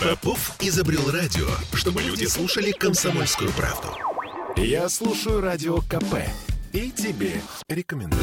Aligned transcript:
Попов 0.00 0.52
изобрел 0.60 1.10
радио, 1.10 1.46
чтобы 1.74 2.00
люди 2.00 2.24
слушали 2.24 2.70
комсомольскую 2.72 3.50
правду. 3.52 3.88
Я 4.56 4.88
слушаю 4.88 5.42
радио 5.42 5.82
КП 5.82 6.24
и 6.72 6.90
тебе 6.90 7.42
рекомендую. 7.68 8.22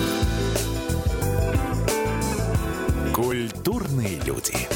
Культурные 3.13 4.19
люди. 4.21 4.66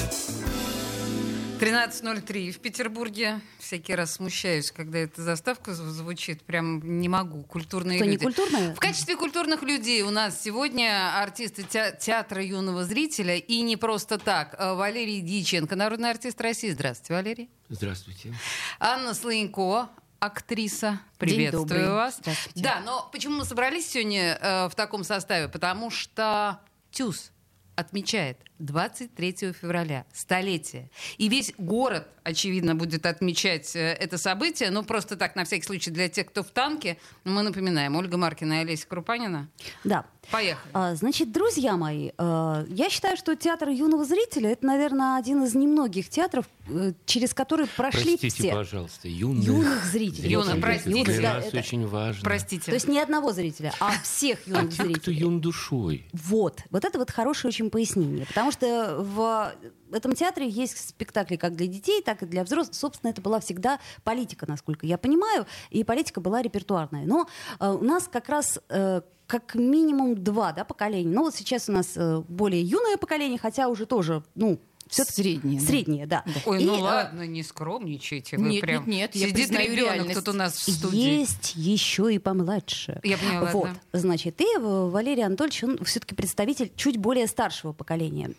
13.03 1.71 2.51
в 2.51 2.59
Петербурге. 2.59 3.39
Всякий 3.59 3.95
раз 3.95 4.13
смущаюсь, 4.13 4.71
когда 4.71 4.99
эта 4.99 5.21
заставка 5.21 5.73
звучит. 5.73 6.43
Прям 6.43 6.99
не 6.99 7.07
могу. 7.07 7.43
Культурные 7.43 7.97
Что, 7.97 8.05
не 8.05 8.11
люди. 8.13 8.23
культурные? 8.25 8.73
В 8.75 8.79
качестве 8.79 9.15
культурных 9.15 9.63
людей 9.63 10.01
у 10.01 10.09
нас 10.09 10.41
сегодня 10.41 11.17
артисты 11.21 11.63
те- 11.63 11.97
театра 11.99 12.43
юного 12.43 12.83
зрителя. 12.83 13.37
И 13.37 13.61
не 13.61 13.77
просто 13.77 14.17
так. 14.17 14.55
А, 14.57 14.73
Валерий 14.75 15.21
Диченко, 15.21 15.75
народный 15.75 16.09
артист 16.09 16.41
России. 16.41 16.71
Здравствуйте, 16.71 17.13
Валерий. 17.13 17.49
Здравствуйте. 17.69 18.33
Анна 18.79 19.13
Слоенко, 19.13 19.89
актриса. 20.19 20.89
День 20.91 20.99
Приветствую 21.19 21.67
добрый. 21.67 21.89
вас. 21.89 22.19
Да, 22.55 22.81
но 22.85 23.07
почему 23.11 23.37
мы 23.37 23.45
собрались 23.45 23.89
сегодня 23.89 24.37
э, 24.41 24.67
в 24.67 24.75
таком 24.75 25.03
составе? 25.05 25.47
Потому 25.47 25.89
что 25.89 26.59
ТЮЗ 26.91 27.31
отмечает 27.75 28.37
23 28.65 29.53
февраля 29.53 30.05
столетие. 30.13 30.89
И 31.17 31.27
весь 31.29 31.53
город, 31.57 32.07
очевидно, 32.23 32.75
будет 32.75 33.05
отмечать 33.05 33.75
э, 33.75 33.93
это 33.99 34.17
событие. 34.17 34.69
Но 34.71 34.83
просто 34.83 35.15
так, 35.17 35.35
на 35.35 35.43
всякий 35.45 35.63
случай, 35.65 35.91
для 35.91 36.09
тех, 36.09 36.27
кто 36.27 36.43
в 36.43 36.47
танке, 36.51 36.97
мы 37.23 37.41
напоминаем. 37.41 37.95
Ольга 37.95 38.17
Маркина 38.17 38.53
и 38.53 38.57
Олеся 38.57 38.87
Крупанина. 38.87 39.49
Да. 39.83 40.05
Поехали. 40.29 40.69
А, 40.73 40.93
Значит, 40.95 41.31
друзья 41.31 41.75
мои, 41.77 42.11
э, 42.15 42.65
я 42.69 42.89
считаю, 42.91 43.17
что 43.17 43.35
театр 43.35 43.69
юного 43.69 44.05
зрителя 44.05 44.51
это, 44.51 44.65
наверное, 44.67 45.17
один 45.17 45.43
из 45.43 45.55
немногих 45.55 46.09
театров, 46.09 46.45
э, 46.69 46.93
через 47.07 47.33
который 47.33 47.65
прошли 47.65 48.17
Простите, 48.17 48.29
все. 48.43 48.51
пожалуйста, 48.53 49.07
юных, 49.07 49.43
Юных 49.45 49.83
зрителей. 49.85 50.29
Юных, 50.29 50.51
Это 50.53 50.61
простите. 50.61 51.03
Для 51.05 51.21
Да, 51.21 51.33
нас 51.37 51.45
это- 51.47 51.57
очень 51.57 51.87
важно. 51.87 52.21
Простите. 52.23 52.65
То 52.65 52.73
есть 52.73 52.87
не 52.87 52.99
одного 52.99 53.33
зрителя, 53.33 53.73
а 53.79 53.93
всех 54.03 54.37
А 54.45 54.49
юных 54.49 54.69
те, 54.69 54.75
кто 54.83 54.83
зрителей. 54.93 55.17
юн 55.17 55.41
душой. 55.41 56.05
Вот, 56.13 56.61
вот 56.69 56.85
это 56.85 56.99
вот 56.99 57.09
хорошее 57.09 57.49
очень 57.49 57.71
пояснение, 57.71 58.27
потому 58.27 58.50
что 58.51 58.97
в 58.99 59.53
этом 59.91 60.13
театре 60.13 60.47
есть 60.47 60.89
спектакли 60.89 61.35
как 61.35 61.55
для 61.55 61.67
детей, 61.67 62.01
так 62.01 62.23
и 62.23 62.25
для 62.25 62.43
взрослых. 62.43 62.75
Собственно, 62.75 63.11
это 63.11 63.21
была 63.21 63.39
всегда 63.39 63.79
политика, 64.03 64.45
насколько 64.47 64.85
я 64.85 64.97
понимаю, 64.97 65.45
и 65.69 65.83
политика 65.83 66.21
была 66.21 66.41
репертуарная. 66.41 67.05
Но 67.05 67.27
э, 67.59 67.69
у 67.69 67.83
нас 67.83 68.07
как 68.07 68.29
раз 68.29 68.59
э, 68.69 69.01
как 69.27 69.55
минимум 69.55 70.21
два 70.21 70.51
да, 70.51 70.65
поколения. 70.65 71.13
Ну 71.13 71.23
вот 71.23 71.35
сейчас 71.35 71.69
у 71.69 71.71
нас 71.71 71.93
э, 71.95 72.21
более 72.27 72.61
юное 72.61 72.97
поколение, 72.97 73.39
хотя 73.39 73.69
уже 73.69 73.85
тоже, 73.85 74.23
ну, 74.35 74.59
все 74.91 75.05
Среднее, 75.05 75.59
да. 75.59 75.65
Среднее, 75.65 76.05
да. 76.05 76.23
Ой, 76.45 76.61
И, 76.61 76.65
ну 76.65 76.79
ладно, 76.79 77.25
не 77.25 77.43
скромничайте. 77.43 78.37
Вы 78.37 78.49
Нет, 78.49 78.61
прям... 78.61 78.87
нет, 78.87 79.15
нет, 79.15 79.15
я 79.15 79.27
Сидит 79.29 79.47
признаю 79.47 79.71
ребенок 79.71 79.93
реальность. 79.95 80.15
тут 80.19 80.27
у 80.27 80.33
нас 80.37 80.53
в 80.55 80.71
студии. 80.71 80.97
Есть 81.19 81.53
еще 81.55 82.13
и 82.13 82.19
помладше. 82.19 82.99
Я 83.03 83.17
поняла, 83.17 83.49
Вот, 83.51 83.69
да. 83.93 83.99
значит, 83.99 84.41
и 84.41 84.57
Валерий 84.59 85.23
Анатольевич, 85.25 85.63
он 85.63 85.83
все-таки 85.85 86.13
представитель 86.13 86.71
чуть 86.75 86.97
более 86.97 87.27
старшего 87.27 87.71
поколения. 87.71 88.31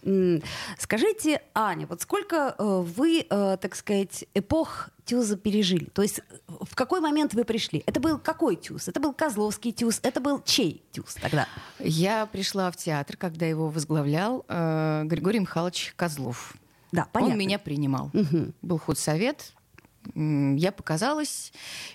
Скажите, 0.78 1.40
Аня, 1.54 1.86
вот 1.86 2.02
сколько 2.02 2.54
э, 2.58 2.62
вы, 2.96 3.26
э, 3.28 3.56
так 3.60 3.74
сказать, 3.74 4.26
эпох 4.34 4.90
Тюза 5.04 5.36
пережили? 5.36 5.86
То 5.86 6.02
есть 6.02 6.18
э, 6.20 6.22
в 6.48 6.74
какой 6.74 7.00
момент 7.00 7.34
вы 7.34 7.44
пришли? 7.44 7.82
Это 7.86 8.00
был 8.00 8.18
какой 8.18 8.56
Тюз? 8.56 8.88
Это 8.88 9.00
был 9.00 9.12
Козловский 9.12 9.72
Тюз? 9.72 10.00
Это 10.02 10.20
был 10.20 10.42
чей 10.44 10.82
Тюз 10.92 11.14
тогда? 11.14 11.48
Я 11.78 12.26
пришла 12.26 12.70
в 12.70 12.76
театр, 12.76 13.16
когда 13.16 13.46
его 13.46 13.68
возглавлял 13.68 14.44
э, 14.48 15.02
Григорий 15.06 15.40
Михайлович 15.40 15.92
Козлов. 15.96 16.54
Да, 16.92 17.08
понятно. 17.12 17.34
Он 17.34 17.38
меня 17.38 17.58
принимал. 17.58 18.10
Мгм. 18.12 18.54
Был 18.62 18.78
худсовет. 18.78 19.52
Я 20.14 20.72
показалась, 20.72 21.52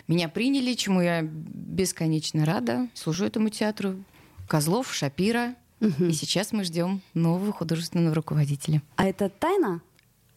меня 0.08 0.30
приняли, 0.30 0.74
чему 0.76 1.02
я 1.02 1.24
бесконечно 1.24 2.46
рада. 2.46 2.88
Служу 2.94 3.26
этому 3.26 3.50
театру. 3.50 4.02
Козлов, 4.48 4.94
Шапира. 4.94 5.56
И 5.82 6.14
сейчас 6.14 6.54
мы 6.54 6.64
ждем 6.64 7.02
нового 7.14 7.52
художественного 7.52 8.16
руководителя. 8.16 8.82
А 8.96 9.06
это 9.06 9.30
тайна? 9.30 9.82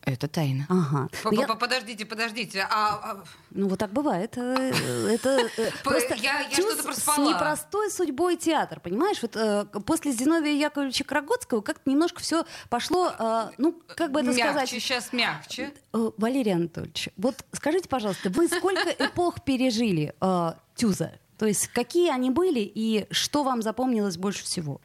Это 0.04 0.28
тайна. 0.28 0.64
Ага. 0.70 1.08
Ну, 1.24 1.32
я- 1.32 1.46
П- 1.46 1.56
Подождите, 1.56 2.06
подождите. 2.06 2.66
А, 2.70 2.94
а, 3.02 3.24
Ну, 3.50 3.68
вот 3.68 3.78
так 3.78 3.92
бывает. 3.92 4.36
Э, 4.38 4.72
Это 5.12 5.46
э, 5.58 5.70
просто 5.84 6.14
я- 6.14 6.40
я 6.40 6.50
что-то 6.50 6.92
с 6.94 7.18
непростой 7.18 7.90
судьбой 7.90 8.36
театр, 8.36 8.80
понимаешь? 8.80 9.20
Вот 9.20 9.36
э, 9.36 9.66
после 9.84 10.12
Зиновия 10.12 10.54
Яковлевича 10.54 11.04
Краготского 11.04 11.60
как-то 11.60 11.90
немножко 11.90 12.20
все 12.20 12.44
пошло, 12.70 13.12
э, 13.18 13.50
ну, 13.58 13.78
как 13.94 14.10
бы 14.12 14.20
это 14.20 14.30
мягче, 14.30 14.42
сказать... 14.44 14.68
сейчас 14.70 15.12
мягче. 15.12 15.72
Валерий 15.92 16.54
Анатольевич, 16.54 17.10
вот 17.18 17.44
скажите, 17.52 17.88
пожалуйста, 17.88 18.30
вы 18.30 18.48
сколько 18.48 18.88
эпох 18.98 19.44
пережили 19.44 20.14
э, 20.20 20.52
Тюза? 20.76 21.12
То 21.36 21.44
есть 21.46 21.68
какие 21.68 22.10
они 22.10 22.30
были 22.30 22.60
и 22.60 23.06
что 23.10 23.44
вам 23.44 23.60
запомнилось 23.62 24.16
больше 24.16 24.44
всего? 24.44 24.80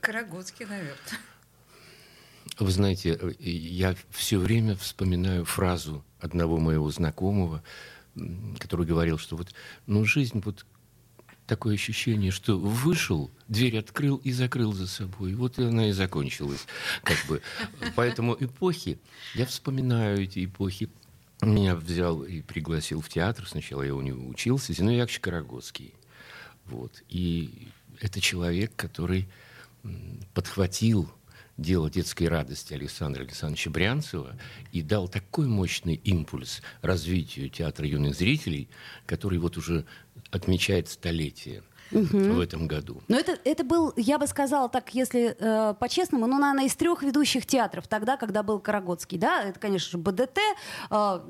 Карагодский, 0.00 0.64
наверное. 0.66 0.96
Вы 2.58 2.70
знаете, 2.70 3.18
э, 3.20 3.32
я 3.40 3.96
все 4.10 4.38
время 4.38 4.76
вспоминаю 4.76 5.44
фразу 5.44 6.04
одного 6.20 6.58
моего 6.58 6.90
знакомого, 6.90 7.62
который 8.58 8.86
говорил, 8.86 9.18
что 9.18 9.36
вот, 9.36 9.52
ну, 9.86 10.04
жизнь 10.04 10.40
вот 10.44 10.64
такое 11.46 11.74
ощущение, 11.74 12.30
что 12.30 12.58
вышел, 12.58 13.30
дверь 13.48 13.78
открыл 13.78 14.16
и 14.16 14.32
закрыл 14.32 14.72
за 14.72 14.86
собой. 14.86 15.34
Вот 15.34 15.58
она 15.58 15.88
и 15.88 15.92
закончилась. 15.92 16.66
Как 17.02 17.18
бы. 17.28 17.42
Поэтому 17.96 18.36
эпохи, 18.38 18.98
я 19.34 19.46
вспоминаю 19.46 20.22
эти 20.22 20.44
эпохи. 20.44 20.88
Меня 21.42 21.74
взял 21.74 22.22
и 22.22 22.40
пригласил 22.40 23.00
в 23.00 23.08
театр. 23.08 23.46
Сначала 23.46 23.82
я 23.82 23.94
у 23.94 24.00
него 24.00 24.26
учился. 24.26 24.72
Зиновий 24.72 24.98
Яковлевич 24.98 25.20
Карагодский. 25.20 25.94
Вот. 26.66 27.02
И 27.08 27.68
это 28.00 28.20
человек, 28.20 28.72
который 28.76 29.28
подхватил 30.32 31.10
дело 31.56 31.90
детской 31.90 32.28
радости 32.28 32.74
Александра 32.74 33.22
Александровича 33.22 33.70
Брянцева 33.70 34.36
и 34.72 34.82
дал 34.82 35.08
такой 35.08 35.46
мощный 35.46 35.94
импульс 35.94 36.62
развитию 36.82 37.48
театра 37.48 37.86
юных 37.86 38.14
зрителей, 38.14 38.68
который 39.06 39.38
вот 39.38 39.56
уже 39.56 39.84
отмечает 40.30 40.88
столетие 40.88 41.62
в 41.90 42.40
этом 42.40 42.66
году. 42.66 43.02
Но 43.08 43.16
это, 43.16 43.38
это 43.44 43.62
был, 43.62 43.92
я 43.96 44.18
бы 44.18 44.26
сказала 44.26 44.68
так, 44.68 44.94
если 44.94 45.36
э, 45.38 45.74
по-честному, 45.74 46.26
ну, 46.26 46.38
наверное, 46.38 46.66
из 46.66 46.74
трех 46.74 47.02
ведущих 47.02 47.46
театров 47.46 47.86
тогда, 47.86 48.16
когда 48.16 48.42
был 48.42 48.58
Карагодский, 48.58 49.18
да, 49.18 49.42
это, 49.44 49.60
конечно 49.60 49.90
же, 49.90 49.98
БДТ, 49.98 50.38
э, 50.90 51.20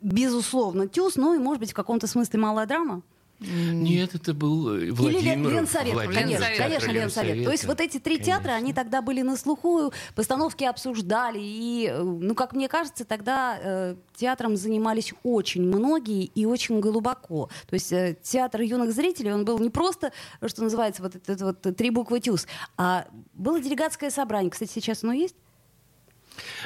безусловно, 0.00 0.86
ТЮЗ, 0.86 1.16
ну 1.16 1.34
и, 1.34 1.38
может 1.38 1.60
быть, 1.60 1.72
в 1.72 1.74
каком-то 1.74 2.06
смысле 2.06 2.38
малая 2.38 2.66
драма. 2.66 3.02
Нет, 3.46 4.14
это 4.14 4.34
был 4.34 4.74
э, 4.76 4.82
Или 4.82 4.90
Владимир. 4.90 5.22
Лен- 5.22 5.48
Ленсовет, 5.50 5.92
Владимир 5.92 6.14
конечно, 6.14 6.38
Ленсовет. 6.44 6.58
конечно, 6.58 6.90
Ленсовет. 6.90 7.44
То 7.44 7.50
есть 7.52 7.64
вот 7.66 7.80
эти 7.80 7.98
три 7.98 8.16
Конечно. 8.16 8.34
театра, 8.34 8.52
они 8.52 8.72
тогда 8.72 9.02
были 9.02 9.22
на 9.22 9.36
слуху, 9.36 9.92
постановки 10.14 10.64
обсуждали, 10.64 11.38
и, 11.40 11.88
э, 11.90 12.02
ну, 12.02 12.34
как 12.34 12.52
мне 12.54 12.68
кажется, 12.68 13.04
тогда 13.04 13.58
э, 13.62 13.96
театром 14.14 14.56
занимались 14.56 15.12
очень 15.22 15.62
многие 15.62 16.24
и 16.24 16.46
очень 16.46 16.80
глубоко. 16.80 17.48
То 17.68 17.74
есть 17.74 17.92
э, 17.92 18.16
театр 18.22 18.60
юных 18.62 18.92
зрителей, 18.92 19.32
он 19.32 19.44
был 19.44 19.58
не 19.58 19.70
просто, 19.70 20.12
что 20.46 20.62
называется, 20.62 21.02
вот 21.02 21.16
это 21.16 21.44
вот 21.44 21.60
три 21.76 21.90
буквы 21.90 22.20
ТЮЗ, 22.20 22.46
а 22.76 23.06
было 23.34 23.60
делегатское 23.60 24.10
собрание. 24.10 24.50
Кстати, 24.50 24.70
сейчас 24.72 25.02
оно 25.04 25.12
есть? 25.12 25.34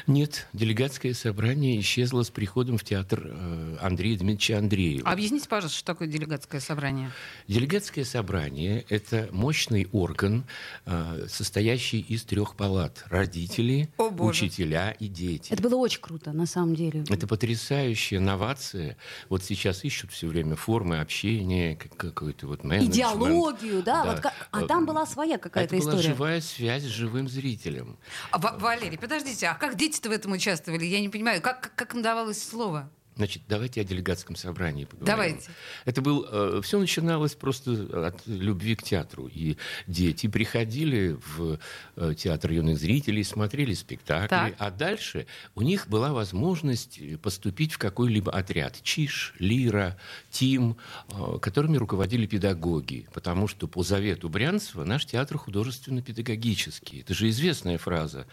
Нет, 0.06 0.46
делегатское 0.52 1.14
собрание 1.14 1.78
исчезло 1.80 2.22
с 2.22 2.30
приходом 2.30 2.78
в 2.78 2.84
театр 2.84 3.22
э, 3.26 3.76
Андрея 3.80 4.18
Дмитриевича 4.18 4.58
Андреева. 4.58 5.08
Объясните, 5.10 5.48
пожалуйста, 5.48 5.78
что 5.78 5.86
такое 5.86 6.08
делегатское 6.08 6.60
собрание? 6.60 7.10
Делегатское 7.48 8.04
собрание– 8.04 8.84
это 8.88 9.28
мощный 9.32 9.88
орган, 9.92 10.44
э, 10.84 11.26
состоящий 11.28 12.00
из 12.00 12.24
трех 12.24 12.56
палат. 12.56 13.04
Родители, 13.08 13.88
О, 13.96 14.10
Боже. 14.10 14.44
учителя 14.46 14.90
и 14.92 15.08
дети. 15.08 15.52
Это 15.52 15.62
было 15.62 15.76
очень 15.76 16.00
круто, 16.00 16.32
на 16.32 16.46
самом 16.46 16.74
деле. 16.74 17.04
Это 17.08 17.26
потрясающая 17.26 18.20
новация. 18.20 18.96
Вот 19.28 19.42
сейчас 19.44 19.84
ищут 19.84 20.12
все 20.12 20.26
время 20.26 20.56
формы 20.56 21.00
общения, 21.00 21.76
как- 21.76 21.96
какой-то 21.96 22.46
вот 22.46 22.64
менеджмент. 22.64 22.94
Идеологию, 22.94 23.82
да, 23.82 24.04
вот 24.04 24.20
как- 24.20 24.34
а 24.50 24.62
там 24.62 24.86
была 24.86 25.06
своя 25.06 25.38
какая-то 25.38 25.74
Это 25.76 25.82
была 25.84 25.94
история. 25.96 26.08
живая 26.14 26.40
связь 26.40 26.82
с 26.82 26.86
живым 26.86 27.28
зрителем. 27.28 27.96
А, 28.30 28.38
Ва- 28.38 28.56
Валерий, 28.58 28.98
подождите, 28.98 29.46
а 29.48 29.54
как 29.54 29.76
дети-то 29.86 30.08
в 30.08 30.12
этом 30.12 30.32
участвовали? 30.32 30.84
Я 30.84 31.00
не 31.00 31.08
понимаю, 31.08 31.40
как, 31.40 31.72
как, 31.74 31.94
им 31.94 32.02
давалось 32.02 32.42
слово? 32.42 32.90
Значит, 33.16 33.44
давайте 33.48 33.80
о 33.80 33.84
делегатском 33.84 34.36
собрании 34.36 34.84
поговорим. 34.84 35.06
Давайте. 35.06 35.50
Это 35.86 36.02
был, 36.02 36.60
все 36.60 36.78
начиналось 36.78 37.34
просто 37.34 38.06
от 38.06 38.26
любви 38.26 38.76
к 38.76 38.82
театру. 38.82 39.26
И 39.32 39.56
дети 39.86 40.26
приходили 40.26 41.16
в 41.36 41.58
э, 41.96 42.14
театр 42.14 42.52
юных 42.52 42.76
зрителей, 42.78 43.24
смотрели 43.24 43.72
спектакли, 43.72 44.28
Так. 44.28 44.54
а 44.58 44.70
дальше 44.70 45.26
у 45.54 45.62
них 45.62 45.88
была 45.88 46.12
возможность 46.12 47.00
поступить 47.22 47.72
в 47.72 47.78
какой-либо 47.78 48.30
отряд. 48.30 48.82
ЧИШ, 48.82 49.32
Лира, 49.38 49.96
ТИМ, 50.30 50.76
э, 51.08 51.38
которыми 51.40 51.78
руководили 51.78 52.26
педагоги. 52.26 53.08
Потому 53.14 53.48
что 53.48 53.66
по 53.66 53.82
завету 53.82 54.28
Брянцева 54.28 54.84
наш 54.84 55.06
театр 55.06 55.38
художественно-педагогический. 55.38 57.00
Это 57.00 57.14
же 57.14 57.30
известная 57.30 57.78
фраза. 57.78 58.26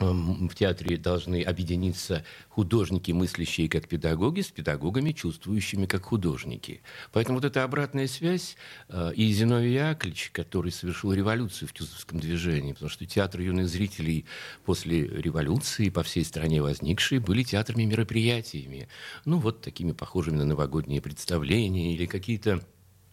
В 0.00 0.54
театре 0.54 0.96
должны 0.96 1.42
объединиться 1.42 2.24
художники, 2.48 3.12
мыслящие 3.12 3.68
как 3.68 3.86
педагоги, 3.86 4.40
с 4.40 4.48
педагогами, 4.48 5.12
чувствующими 5.12 5.86
как 5.86 6.04
художники. 6.04 6.82
Поэтому 7.12 7.38
вот 7.38 7.44
эта 7.44 7.64
обратная 7.64 8.06
связь 8.06 8.56
э, 8.88 9.12
и 9.14 9.30
Зиновий 9.32 9.74
Яковлевич, 9.74 10.30
который 10.32 10.72
совершил 10.72 11.12
революцию 11.12 11.68
в 11.68 11.72
Тюзовском 11.72 12.18
движении, 12.18 12.72
потому 12.72 12.90
что 12.90 13.04
театр 13.06 13.40
юных 13.42 13.68
зрителей 13.68 14.24
после 14.64 15.06
революции 15.06 15.90
по 15.90 16.02
всей 16.02 16.24
стране 16.24 16.62
возникшие 16.62 17.20
были 17.20 17.42
театрами 17.42 17.84
мероприятиями. 17.84 18.88
Ну, 19.24 19.38
вот 19.38 19.60
такими 19.60 19.92
похожими 19.92 20.36
на 20.36 20.44
новогодние 20.44 21.02
представления 21.02 21.94
или 21.94 22.06
какие-то 22.06 22.62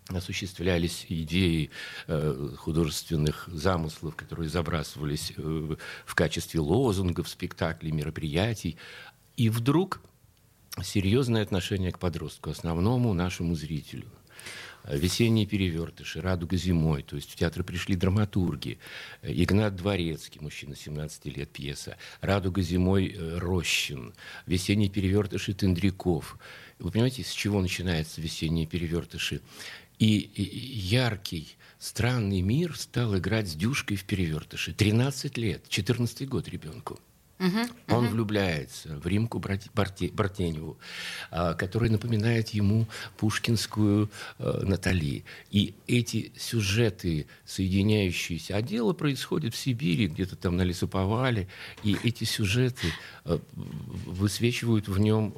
осуществлялись 0.10 1.06
идеи 1.10 1.70
э, 2.08 2.50
художественных 2.58 3.50
замыслов, 3.52 4.16
которые 4.16 4.50
забрасывались 4.50 5.34
э, 5.36 5.76
в 6.06 6.16
качестве 6.16 6.60
лозунгов, 6.60 7.28
спектаклей, 7.28 7.92
мероприятий. 7.92 8.78
И 9.36 9.50
вдруг 9.50 10.02
серьезное 10.84 11.44
отношение 11.44 11.92
к 11.92 12.00
подростку, 12.00 12.50
основному 12.50 13.14
нашему 13.14 13.56
зрителю. 13.56 14.08
«Весенние 14.90 15.46
перевертыши», 15.46 16.22
«Радуга 16.22 16.56
зимой», 16.56 17.04
то 17.04 17.18
есть 17.18 17.32
в 17.32 17.36
театр 17.36 17.64
пришли 17.64 17.98
драматурги. 17.98 18.80
Игнат 19.22 19.76
Дворецкий, 19.76 20.40
мужчина 20.40 20.76
17 20.76 21.26
лет, 21.26 21.50
пьеса. 21.50 21.98
«Радуга 22.22 22.62
зимой» 22.62 23.14
э, 23.14 23.38
Рощин. 23.38 24.14
«Весенние 24.46 24.90
перевертыши» 24.90 25.54
Тендряков. 25.54 26.38
Вы 26.80 26.92
понимаете, 26.92 27.24
с 27.24 27.32
чего 27.32 27.62
начинаются 27.62 28.22
«Весенние 28.22 28.66
перевертыши»? 28.66 29.42
И 30.00 30.30
яркий, 30.36 31.56
странный 31.80 32.42
мир 32.42 32.78
стал 32.78 33.18
играть 33.18 33.48
с 33.48 33.56
Дюшкой 33.56 33.98
в 33.98 34.04
перевертыше. 34.06 34.74
13 34.74 35.38
лет, 35.38 35.68
14 35.70 36.28
год 36.30 36.48
ребенку. 36.48 37.00
Uh-huh, 37.40 37.70
Он 37.90 38.06
uh-huh. 38.06 38.10
влюбляется 38.10 38.98
в 38.98 39.06
Римку 39.06 39.40
Бартеневу, 39.40 40.80
а, 41.30 41.54
которая 41.54 41.92
напоминает 41.92 42.50
ему 42.50 42.88
пушкинскую 43.18 44.10
а, 44.40 44.64
Натали. 44.64 45.24
И 45.52 45.76
эти 45.86 46.32
сюжеты, 46.36 47.28
соединяющиеся, 47.46 48.58
а 48.58 48.64
дело 48.64 48.94
происходит 48.94 49.54
в 49.54 49.58
Сибири, 49.58 50.08
где-то 50.08 50.36
там 50.36 50.58
на 50.58 50.64
лесоповале, 50.64 51.48
и 51.84 51.96
эти 52.04 52.24
сюжеты 52.24 52.88
а, 53.24 53.40
высвечивают 53.54 54.88
в 54.88 54.98
нем 54.98 55.36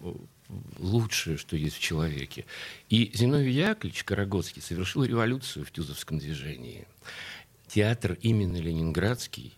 лучшее, 0.78 1.38
что 1.38 1.56
есть 1.56 1.78
в 1.78 1.80
человеке. 1.80 2.46
И 2.90 3.12
Зиновий 3.13 3.54
Яковлевич 3.54 4.04
Карагодский 4.04 4.62
совершил 4.62 5.04
революцию 5.04 5.66
в 5.66 5.72
Тюзовском 5.72 6.19
движении. 6.19 6.88
Театр 7.68 8.18
именно 8.22 8.57
Ленинградский, 8.57 9.54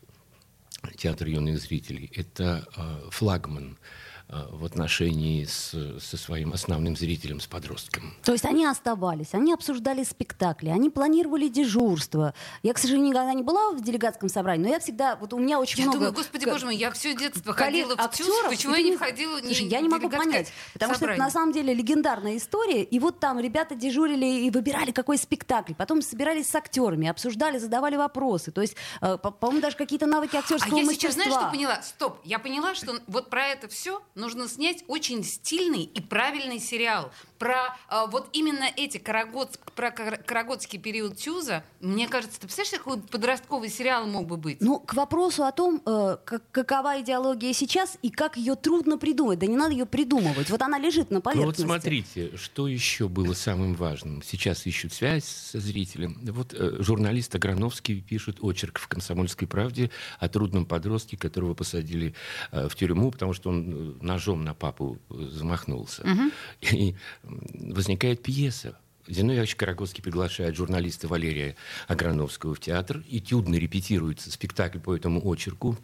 театр 0.97 1.27
юных 1.27 1.59
зрителей, 1.59 2.11
это 2.13 2.67
э, 2.75 3.09
флагман 3.09 3.77
Э, 3.77 4.00
в 4.31 4.65
отношении 4.65 5.43
с, 5.43 5.71
со 5.99 6.17
своим 6.17 6.53
основным 6.53 6.95
зрителем, 6.95 7.39
с 7.39 7.47
подростком. 7.47 8.13
То 8.23 8.31
есть 8.31 8.45
они 8.45 8.65
оставались, 8.65 9.33
они 9.33 9.53
обсуждали 9.53 10.03
спектакли, 10.03 10.69
они 10.69 10.89
планировали 10.89 11.49
дежурство. 11.49 12.33
Я, 12.63 12.73
к 12.73 12.77
сожалению, 12.77 13.09
никогда 13.09 13.33
не 13.33 13.43
была 13.43 13.71
в 13.71 13.81
делегатском 13.81 14.29
собрании, 14.29 14.63
но 14.63 14.69
я 14.69 14.79
всегда, 14.79 15.17
вот 15.17 15.33
у 15.33 15.39
меня 15.39 15.59
очень 15.59 15.79
я 15.79 15.85
много... 15.85 15.97
думаю, 15.99 16.13
господи, 16.13 16.45
боже 16.45 16.65
мой, 16.65 16.75
я 16.77 16.91
все 16.91 17.13
детство 17.13 17.53
ходила 17.53 17.95
в 17.95 18.09
ТЮЗ, 18.11 18.27
почему 18.49 18.75
я 18.75 18.83
не 18.83 18.95
входила 18.95 19.39
Слушай, 19.39 19.67
я 19.67 19.81
не 19.81 19.89
могу 19.89 20.09
понять, 20.09 20.51
потому 20.73 20.95
что 20.95 21.07
это 21.07 21.19
на 21.19 21.29
самом 21.29 21.51
деле 21.51 21.73
легендарная 21.73 22.37
история, 22.37 22.83
и 22.83 22.99
вот 22.99 23.19
там 23.19 23.39
ребята 23.39 23.75
дежурили 23.75 24.25
и 24.45 24.49
выбирали 24.49 24.91
какой 24.91 25.17
спектакль, 25.17 25.73
потом 25.73 26.01
собирались 26.01 26.49
с 26.49 26.55
актерами, 26.55 27.07
обсуждали, 27.07 27.57
задавали 27.57 27.97
вопросы, 27.97 28.51
то 28.51 28.61
есть, 28.61 28.75
э, 29.01 29.17
по-моему, 29.17 29.61
даже 29.61 29.75
какие-то 29.75 30.05
навыки 30.05 30.37
актерского 30.37 30.77
а 30.77 30.79
я 30.79 30.85
мастерства. 30.85 31.23
сейчас, 31.23 31.31
знаешь, 31.31 31.41
что 31.41 31.51
поняла? 31.51 31.81
Стоп, 31.81 32.19
я 32.23 32.39
поняла, 32.39 32.75
что 32.75 32.93
вот 33.07 33.29
про 33.29 33.47
это 33.47 33.67
все 33.67 34.01
нужно 34.21 34.47
снять 34.47 34.83
очень 34.87 35.23
стильный 35.23 35.83
и 35.83 35.99
правильный 35.99 36.59
сериал 36.59 37.11
про 37.41 37.75
э, 37.89 38.05
вот 38.11 38.29
именно 38.33 38.65
эти 38.77 38.99
Карагод, 38.99 39.59
про 39.75 39.89
карагодский 39.89 40.77
период 40.77 41.17
Тюза. 41.17 41.63
Мне 41.79 42.07
кажется, 42.07 42.39
ты 42.39 42.45
представляешь, 42.45 42.77
какой 42.77 43.01
подростковый 43.01 43.67
сериал 43.67 44.05
мог 44.05 44.27
бы 44.27 44.37
быть? 44.37 44.61
Ну, 44.61 44.79
к 44.79 44.93
вопросу 44.93 45.43
о 45.45 45.51
том, 45.51 45.81
э, 45.83 46.17
как, 46.23 46.43
какова 46.51 47.01
идеология 47.01 47.51
сейчас 47.53 47.97
и 48.03 48.11
как 48.11 48.37
ее 48.37 48.55
трудно 48.55 48.99
придумать. 48.99 49.39
Да 49.39 49.47
не 49.47 49.57
надо 49.57 49.71
ее 49.71 49.87
придумывать. 49.87 50.51
Вот 50.51 50.61
она 50.61 50.77
лежит 50.77 51.09
на 51.09 51.19
поверхности. 51.19 51.61
Ну 51.61 51.67
вот 51.67 51.81
смотрите, 51.81 52.37
что 52.37 52.67
еще 52.67 53.07
было 53.07 53.33
самым 53.33 53.73
важным. 53.73 54.21
Сейчас 54.21 54.67
ищут 54.67 54.93
связь 54.93 55.25
со 55.25 55.59
зрителем. 55.59 56.19
Вот 56.21 56.53
э, 56.53 56.75
журналист 56.83 57.33
Аграновский 57.33 58.01
пишет 58.01 58.37
очерк 58.41 58.77
в 58.77 58.87
«Комсомольской 58.87 59.47
правде» 59.47 59.89
о 60.19 60.29
трудном 60.29 60.67
подростке, 60.67 61.17
которого 61.17 61.55
посадили 61.55 62.13
э, 62.51 62.69
в 62.69 62.75
тюрьму, 62.75 63.09
потому 63.09 63.33
что 63.33 63.49
он 63.49 63.97
э, 63.99 64.05
ножом 64.05 64.43
на 64.43 64.53
папу 64.53 64.99
э, 65.09 65.13
замахнулся. 65.31 66.03
Угу. 66.03 66.31
И 66.75 66.95
возникает 67.53 68.23
пьеса. 68.23 68.77
Зиновий 69.07 69.45
Карагодский 69.47 70.03
приглашает 70.03 70.55
журналиста 70.55 71.07
Валерия 71.07 71.55
Аграновского 71.87 72.55
в 72.55 72.59
театр. 72.59 73.03
Этюдно 73.09 73.55
репетируется 73.55 74.31
спектакль 74.31 74.79
по 74.79 74.95
этому 74.95 75.25
очерку. 75.25 75.77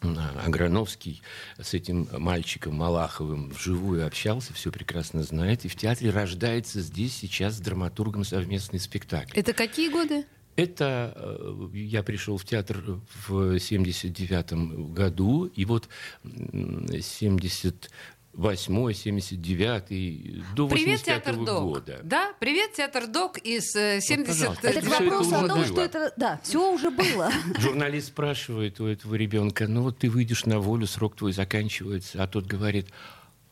Аграновский 0.00 1.22
с 1.60 1.74
этим 1.74 2.08
мальчиком 2.12 2.76
Малаховым 2.76 3.50
вживую 3.50 4.06
общался, 4.06 4.54
все 4.54 4.70
прекрасно 4.70 5.24
знает. 5.24 5.64
И 5.64 5.68
в 5.68 5.74
театре 5.74 6.10
рождается 6.10 6.80
здесь 6.80 7.16
сейчас 7.16 7.54
с 7.54 7.60
драматургом 7.60 8.24
совместный 8.24 8.78
спектакль. 8.78 9.36
Это 9.36 9.52
какие 9.52 9.90
годы? 9.90 10.24
Это 10.54 11.12
э, 11.14 11.68
я 11.74 12.02
пришел 12.02 12.36
в 12.36 12.44
театр 12.44 13.00
в 13.26 13.58
79 13.60 14.92
году, 14.92 15.46
и 15.46 15.64
вот 15.64 15.88
70 16.24 17.90
восьмой, 18.38 18.94
семьдесят 18.94 19.42
девятый, 19.42 20.44
до 20.54 20.68
Привет, 20.68 21.02
театр 21.02 21.34
Док. 21.34 21.62
года. 21.64 22.00
Да, 22.04 22.32
привет, 22.38 22.72
театр 22.72 23.08
Док 23.08 23.36
из 23.38 23.72
70 23.72 24.48
вот, 24.48 24.64
Это 24.64 24.80
к 24.80 24.88
вопросу 24.88 25.34
о 25.34 25.48
том, 25.48 25.64
что 25.64 25.80
это, 25.82 26.12
да, 26.16 26.40
все 26.44 26.72
уже 26.72 26.90
было. 26.90 27.30
Журналист 27.58 28.08
спрашивает 28.08 28.80
у 28.80 28.86
этого 28.86 29.16
ребенка, 29.16 29.66
ну 29.66 29.82
вот 29.82 29.98
ты 29.98 30.08
выйдешь 30.08 30.46
на 30.46 30.60
волю, 30.60 30.86
срок 30.86 31.16
твой 31.16 31.32
заканчивается, 31.32 32.22
а 32.22 32.28
тот 32.28 32.46
говорит, 32.46 32.86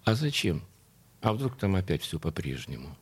а 0.05 0.15
зачем? 0.15 0.62
А 1.21 1.33
вдруг 1.33 1.56
там 1.59 1.75
опять 1.75 2.03
все 2.03 2.21
по-прежнему? 2.21 2.97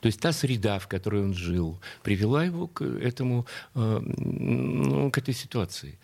То 0.00 0.06
есть 0.06 0.20
та 0.20 0.32
среда, 0.32 0.78
в 0.78 0.88
которой 0.88 1.22
он 1.22 1.34
жил, 1.34 1.80
привела 2.02 2.44
его 2.44 2.68
к 2.68 2.82
этому, 2.82 3.46
э, 3.74 3.98
ну, 4.00 5.10
к 5.10 5.18
этой 5.18 5.34
ситуации 5.34 5.98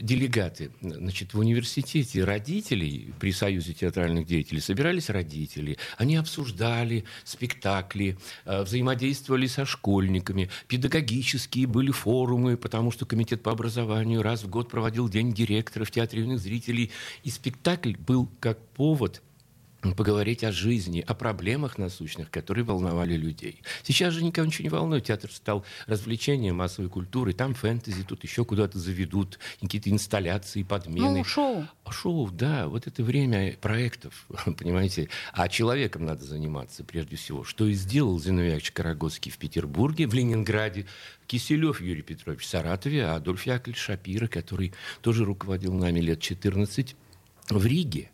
делегаты. 0.00 0.70
Значит, 0.80 1.34
в 1.34 1.38
университете 1.38 2.24
родителей 2.24 3.12
при 3.18 3.32
Союзе 3.32 3.74
театральных 3.74 4.26
деятелей 4.26 4.60
собирались 4.60 5.10
родители. 5.10 5.78
Они 5.98 6.16
обсуждали 6.16 7.04
спектакли, 7.24 8.18
э, 8.44 8.62
взаимодействовали 8.62 9.46
со 9.46 9.64
школьниками. 9.64 10.50
Педагогические 10.68 11.66
были 11.66 11.90
форумы, 11.90 12.56
потому 12.56 12.90
что 12.90 13.06
комитет 13.06 13.42
по 13.42 13.52
образованию 13.52 14.22
раз 14.22 14.42
в 14.42 14.48
год 14.48 14.70
проводил 14.70 15.08
День 15.08 15.32
директора 15.32 15.84
в 15.84 15.90
зрителей. 16.38 16.90
И 17.22 17.30
спектакль 17.30 17.94
был 17.96 18.28
как 18.40 18.58
повод– 18.70 19.22
поговорить 19.96 20.44
о 20.44 20.52
жизни, 20.52 21.04
о 21.06 21.14
проблемах 21.14 21.78
насущных, 21.78 22.30
которые 22.30 22.64
волновали 22.64 23.14
людей. 23.14 23.62
Сейчас 23.82 24.14
же 24.14 24.22
никого 24.22 24.46
ничего 24.46 24.64
не 24.64 24.68
волнует. 24.68 25.04
Театр 25.04 25.30
стал 25.32 25.64
развлечением 25.86 26.56
массовой 26.56 26.88
культуры. 26.88 27.32
Там 27.32 27.54
фэнтези, 27.54 28.02
тут 28.02 28.22
еще 28.24 28.44
куда-то 28.44 28.78
заведут, 28.78 29.38
какие-то 29.60 29.90
инсталляции, 29.90 30.62
подмены. 30.62 31.18
Ну, 31.18 31.24
шоу. 31.24 31.66
Шоу, 31.88 32.30
да. 32.30 32.68
Вот 32.68 32.86
это 32.86 33.02
время 33.02 33.56
проектов, 33.60 34.26
понимаете. 34.58 35.08
А 35.32 35.48
человеком 35.48 36.04
надо 36.04 36.24
заниматься 36.24 36.84
прежде 36.84 37.16
всего. 37.16 37.44
Что 37.44 37.66
и 37.66 37.72
сделал 37.72 38.20
Зиновьевич 38.20 38.72
Карагодский 38.72 39.30
в 39.30 39.38
Петербурге, 39.38 40.06
в 40.06 40.14
Ленинграде, 40.14 40.86
Киселев 41.26 41.80
Юрий 41.80 42.02
Петрович 42.02 42.42
в 42.42 42.46
Саратове, 42.46 43.06
а 43.06 43.16
Адольф 43.16 43.46
Яковлевич 43.46 43.80
Шапира, 43.80 44.26
который 44.26 44.74
тоже 45.00 45.24
руководил 45.24 45.72
нами 45.72 46.00
лет 46.00 46.20
14, 46.20 46.96
в 47.48 47.66
Риге. 47.66 48.10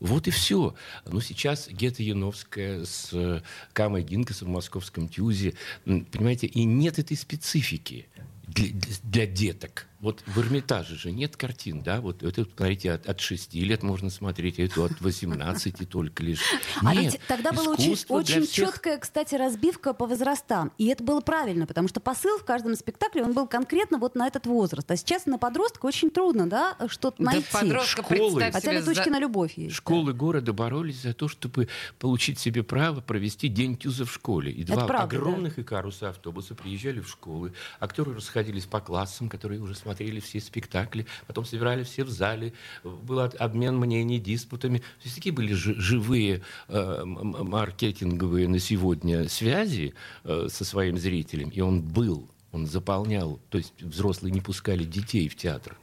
Вот 0.00 0.26
и 0.26 0.30
все. 0.30 0.74
Ну, 1.06 1.20
сейчас 1.20 1.68
Гета 1.68 2.02
Яновская 2.02 2.84
с 2.84 3.10
э, 3.12 3.42
Камой 3.72 4.02
Гинкасом 4.02 4.48
в 4.48 4.50
московском 4.52 5.08
тюзе. 5.08 5.54
Понимаете, 5.84 6.46
и 6.46 6.64
нет 6.64 6.98
этой 6.98 7.16
специфики 7.16 8.08
для, 8.46 8.68
для 9.02 9.26
деток. 9.26 9.86
Вот 10.04 10.22
в 10.26 10.38
Эрмитаже 10.38 10.96
же 10.96 11.12
нет 11.12 11.34
картин, 11.34 11.82
да? 11.82 12.02
Вот 12.02 12.22
это, 12.22 12.44
смотрите, 12.44 12.92
от, 12.92 13.06
от 13.06 13.20
6 13.20 13.54
лет 13.54 13.82
можно 13.82 14.10
смотреть, 14.10 14.58
а 14.58 14.62
это 14.64 14.84
от 14.84 15.00
18 15.00 15.88
только 15.88 16.22
лишь. 16.22 16.42
Нет, 16.82 16.84
а 16.84 16.94
ведь 16.94 17.20
тогда 17.26 17.52
была 17.52 17.72
очень, 17.72 17.96
очень 18.08 18.42
всех... 18.42 18.68
четкая, 18.68 18.98
кстати, 18.98 19.34
разбивка 19.34 19.94
по 19.94 20.04
возрастам. 20.04 20.72
И 20.76 20.88
это 20.88 21.02
было 21.02 21.22
правильно, 21.22 21.66
потому 21.66 21.88
что 21.88 22.00
посыл 22.00 22.38
в 22.38 22.44
каждом 22.44 22.76
спектакле, 22.76 23.24
он 23.24 23.32
был 23.32 23.46
конкретно 23.46 23.96
вот 23.96 24.14
на 24.14 24.26
этот 24.26 24.44
возраст. 24.44 24.90
А 24.90 24.96
сейчас 24.96 25.24
на 25.24 25.38
подростка 25.38 25.86
очень 25.86 26.10
трудно, 26.10 26.50
да, 26.50 26.76
что-то 26.88 27.22
да 27.22 27.32
найти. 27.32 27.46
Подростка, 27.50 28.02
Школы, 28.02 28.50
Хотя 28.52 28.72
ли 28.72 28.82
точки 28.82 29.04
за... 29.04 29.10
на 29.10 29.18
любовь 29.18 29.54
есть. 29.56 29.74
Школы 29.74 30.12
да. 30.12 30.18
города 30.18 30.52
боролись 30.52 31.00
за 31.00 31.14
то, 31.14 31.28
чтобы 31.28 31.68
получить 31.98 32.38
себе 32.38 32.62
право 32.62 33.00
провести 33.00 33.48
День 33.48 33.78
Тюза 33.78 34.04
в 34.04 34.12
школе. 34.12 34.52
И 34.52 34.64
два 34.64 34.84
правда, 34.86 35.16
огромных 35.16 35.56
да. 35.56 35.62
икаруса 35.62 36.10
автобуса 36.10 36.54
приезжали 36.54 37.00
в 37.00 37.08
школы. 37.08 37.54
Актеры 37.80 38.12
расходились 38.12 38.66
по 38.66 38.80
классам, 38.80 39.30
которые 39.30 39.62
уже 39.62 39.74
смотрели 39.74 39.93
смотрели 39.94 40.20
все 40.20 40.40
спектакли, 40.40 41.06
потом 41.26 41.44
собирали 41.44 41.84
все 41.84 42.04
в 42.04 42.10
зале, 42.10 42.52
был 42.82 43.20
обмен 43.20 43.76
мнений, 43.76 44.18
диспутами. 44.18 44.78
То 44.78 45.04
есть 45.04 45.16
такие 45.16 45.32
были 45.32 45.52
живые 45.52 46.42
э, 46.68 47.04
маркетинговые 47.04 48.48
на 48.48 48.58
сегодня 48.58 49.28
связи 49.28 49.94
э, 50.24 50.48
со 50.50 50.64
своим 50.64 50.98
зрителем, 50.98 51.50
и 51.50 51.60
он 51.60 51.80
был 51.82 52.28
он 52.52 52.66
заполнял, 52.66 53.40
то 53.50 53.58
есть 53.58 53.82
взрослые 53.82 54.32
не 54.32 54.40
пускали 54.40 54.84
детей 54.84 55.28
в 55.28 55.34
театр. 55.34 55.76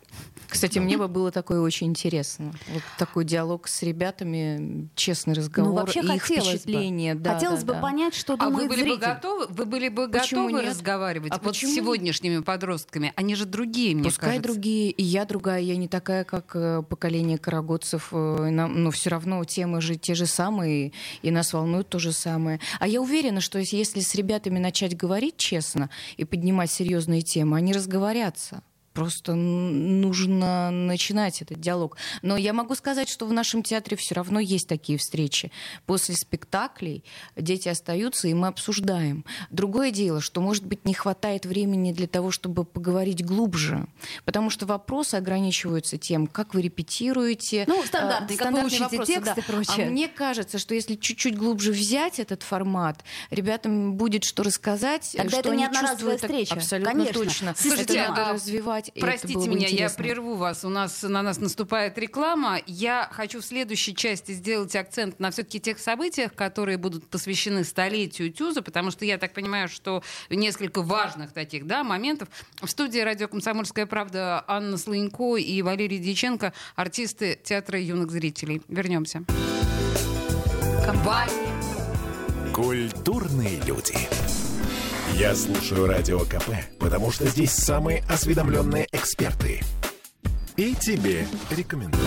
Кстати, 0.48 0.80
мне 0.80 0.98
бы 0.98 1.08
было 1.08 1.32
такое 1.32 1.62
очень 1.62 1.88
интересно. 1.88 2.52
Вот 2.74 2.84
такой 2.98 3.24
диалог 3.24 3.70
с 3.70 3.82
ребятами, 3.84 4.90
честный 4.96 5.34
разговор, 5.34 5.72
ну, 5.72 5.76
вообще 5.80 6.02
их 6.02 6.26
впечатления. 6.26 7.16
Бы. 7.16 7.22
Да, 7.22 7.36
хотелось 7.36 7.62
да, 7.62 7.68
бы 7.68 7.74
да. 7.74 7.80
понять, 7.80 8.14
что 8.14 8.36
думает 8.36 8.54
А 8.54 8.62
вы 8.62 8.68
были 8.68 8.82
зритель. 8.82 9.00
бы 9.00 9.06
готовы? 9.06 9.46
Вы 9.50 9.66
были 9.66 9.88
бы 9.88 10.10
почему 10.10 10.48
готовы 10.48 10.62
нет? 10.64 10.72
разговаривать 10.72 11.32
а 11.32 11.36
вот 11.36 11.44
почему? 11.44 11.72
с 11.72 11.76
сегодняшними 11.76 12.40
подростками? 12.40 13.14
Они 13.16 13.36
же 13.36 13.46
другие, 13.46 13.96
мне 13.96 14.04
Пускай 14.04 14.32
кажется. 14.32 14.52
другие, 14.52 14.92
и 14.92 15.04
я 15.04 15.24
другая, 15.24 15.62
я 15.62 15.78
не 15.78 15.88
такая, 15.88 16.26
как 16.26 16.52
э, 16.54 16.84
поколение 16.84 17.38
карагодцев, 17.38 18.10
э, 18.12 18.50
нам- 18.50 18.84
но 18.84 18.92
все 18.92 19.10
равно 19.10 19.42
темы 19.46 19.80
же 19.80 19.96
те 19.96 20.16
же 20.16 20.26
самые, 20.26 20.92
и 21.22 21.32
нас 21.32 21.54
волнует 21.54 21.88
то 21.88 21.98
же 21.98 22.12
самое. 22.12 22.60
А 22.80 22.88
я 22.90 23.02
уверена, 23.02 23.40
что 23.40 23.58
если- 23.58 23.78
если 23.78 24.02
с 24.02 24.14
ребятами 24.16 24.60
начать 24.60 24.98
говорить 24.98 25.38
честно 25.38 25.90
и 26.18 26.26
поднимать 26.26 26.70
серьезные 26.72 27.22
темы, 27.22 27.56
они 27.58 27.72
разговорятся. 27.72 28.64
Просто 28.94 29.36
нужно 29.36 30.70
начинать 30.70 31.42
этот 31.42 31.60
диалог. 31.60 31.98
Но 32.22 32.36
я 32.36 32.52
могу 32.52 32.76
сказать, 32.76 33.08
что 33.08 33.26
в 33.26 33.34
нашем 33.34 33.64
театре 33.64 33.96
все 33.96 34.16
равно 34.16 34.40
есть 34.40 34.68
такие 34.68 34.98
встречи. 34.98 35.52
После 35.86 36.16
спектаклей 36.16 37.04
дети 37.36 37.70
остаются, 37.70 38.28
и 38.28 38.34
мы 38.34 38.48
обсуждаем. 38.48 39.26
Другое 39.50 39.92
дело, 39.92 40.20
что, 40.20 40.42
может 40.42 40.66
быть, 40.66 40.86
не 40.86 40.94
хватает 40.94 41.46
времени 41.46 41.94
для 41.94 42.08
того, 42.08 42.32
чтобы 42.32 42.66
поговорить 42.66 43.26
глубже. 43.26 43.88
Потому 44.26 44.50
что 44.50 44.66
вопросы 44.66 45.16
ограничиваются 45.16 45.98
тем, 45.98 46.28
как 46.28 46.54
вы 46.54 46.62
репетируете. 46.62 47.66
Ну, 47.68 47.84
стандартные, 47.86 48.36
э, 48.36 48.40
как 48.40 48.52
вы 48.52 48.70
стандартные 48.70 48.80
вопросы, 48.82 49.14
текст 49.14 49.36
да. 49.36 49.42
и 49.42 49.44
прочее. 49.44 49.88
А 49.88 49.90
мне 49.90 50.08
кажется, 50.08 50.58
что 50.60 50.76
если 50.76 50.96
чуть-чуть 50.96 51.38
глубже 51.38 51.72
взять 51.72 52.20
этот 52.20 52.44
формат, 52.44 53.04
ребятам 53.30 53.94
будет 53.94 54.24
что 54.24 54.44
рассказать, 54.44 55.14
Тогда 55.16 55.30
что 55.30 55.40
это 55.40 55.50
не 55.50 55.56
они 55.56 55.66
одноразовая 55.66 56.18
чувствуют. 56.18 56.22
встреча. 56.22 56.56
Абсолютно 56.56 56.92
Конечно. 56.92 57.14
точно. 57.14 57.56
Слушайте, 57.58 57.94
это 57.94 58.10
надо 58.10 58.28
а 58.28 58.34
развивать. 58.34 58.81
Это 58.90 59.00
Простите 59.00 59.48
меня, 59.48 59.68
я 59.68 59.74
интересно. 59.74 60.04
прерву 60.04 60.36
вас. 60.36 60.64
У 60.66 60.70
нас 60.70 61.04
на 61.04 61.22
нас 61.22 61.40
наступает 61.40 61.98
реклама. 61.98 62.60
Я 62.66 63.10
хочу 63.12 63.42
в 63.42 63.46
следующей 63.46 63.96
части 63.96 64.32
сделать 64.32 64.76
акцент 64.76 65.20
на 65.20 65.32
все-таки 65.32 65.60
тех 65.60 65.80
событиях, 65.80 66.34
которые 66.34 66.78
будут 66.78 67.08
посвящены 67.08 67.64
столетию 67.64 68.32
Тюза, 68.32 68.62
потому 68.62 68.92
что 68.92 69.06
я 69.06 69.18
так 69.18 69.34
понимаю, 69.34 69.68
что 69.70 70.04
несколько 70.30 70.82
важных 70.82 71.32
таких 71.32 71.68
да, 71.68 71.84
моментов. 71.84 72.30
В 72.62 72.68
студии 72.68 73.00
радио 73.00 73.28
«Комсомольская 73.28 73.86
правда» 73.86 74.44
Анна 74.48 74.78
Слынько 74.78 75.36
и 75.38 75.62
Валерий 75.62 76.00
Дьяченко, 76.00 76.54
артисты 76.76 77.40
театра 77.44 77.80
юных 77.80 78.12
зрителей. 78.12 78.62
Вернемся. 78.68 79.24
Культурные 82.54 83.62
люди. 83.66 83.96
Я 85.22 85.36
слушаю 85.36 85.86
Радио 85.86 86.22
КП, 86.22 86.50
потому 86.80 87.12
что 87.12 87.28
здесь 87.28 87.52
самые 87.52 88.04
осведомленные 88.10 88.88
эксперты. 88.92 89.62
И 90.58 90.74
тебе 90.74 91.28
рекомендую. 91.52 92.04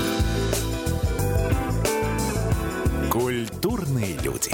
Культурные 3.12 4.16
люди. 4.24 4.50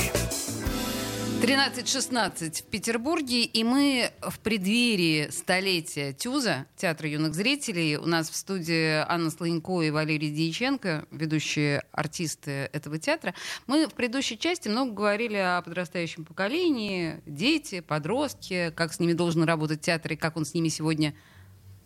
13.16 1.40 2.60
в 2.60 2.64
Петербурге, 2.64 3.44
и 3.44 3.64
мы 3.64 4.10
в 4.20 4.38
преддверии 4.40 5.30
столетия 5.30 6.12
ТЮЗа, 6.12 6.66
Театра 6.76 7.08
юных 7.08 7.34
зрителей. 7.34 7.96
У 7.96 8.04
нас 8.04 8.28
в 8.28 8.36
студии 8.36 9.02
Анна 9.10 9.30
Слонько 9.30 9.80
и 9.80 9.90
Валерий 9.90 10.30
Дьяченко, 10.30 11.06
ведущие 11.10 11.82
артисты 11.92 12.68
этого 12.74 12.98
театра. 12.98 13.34
Мы 13.66 13.86
в 13.86 13.94
предыдущей 13.94 14.38
части 14.38 14.68
много 14.68 14.92
говорили 14.92 15.36
о 15.36 15.62
подрастающем 15.62 16.26
поколении, 16.26 17.22
дети, 17.24 17.80
подростки, 17.80 18.70
как 18.76 18.92
с 18.92 19.00
ними 19.00 19.14
должен 19.14 19.42
работать 19.44 19.80
театр 19.80 20.12
и 20.12 20.16
как 20.16 20.36
он 20.36 20.44
с 20.44 20.52
ними 20.52 20.68
сегодня 20.68 21.14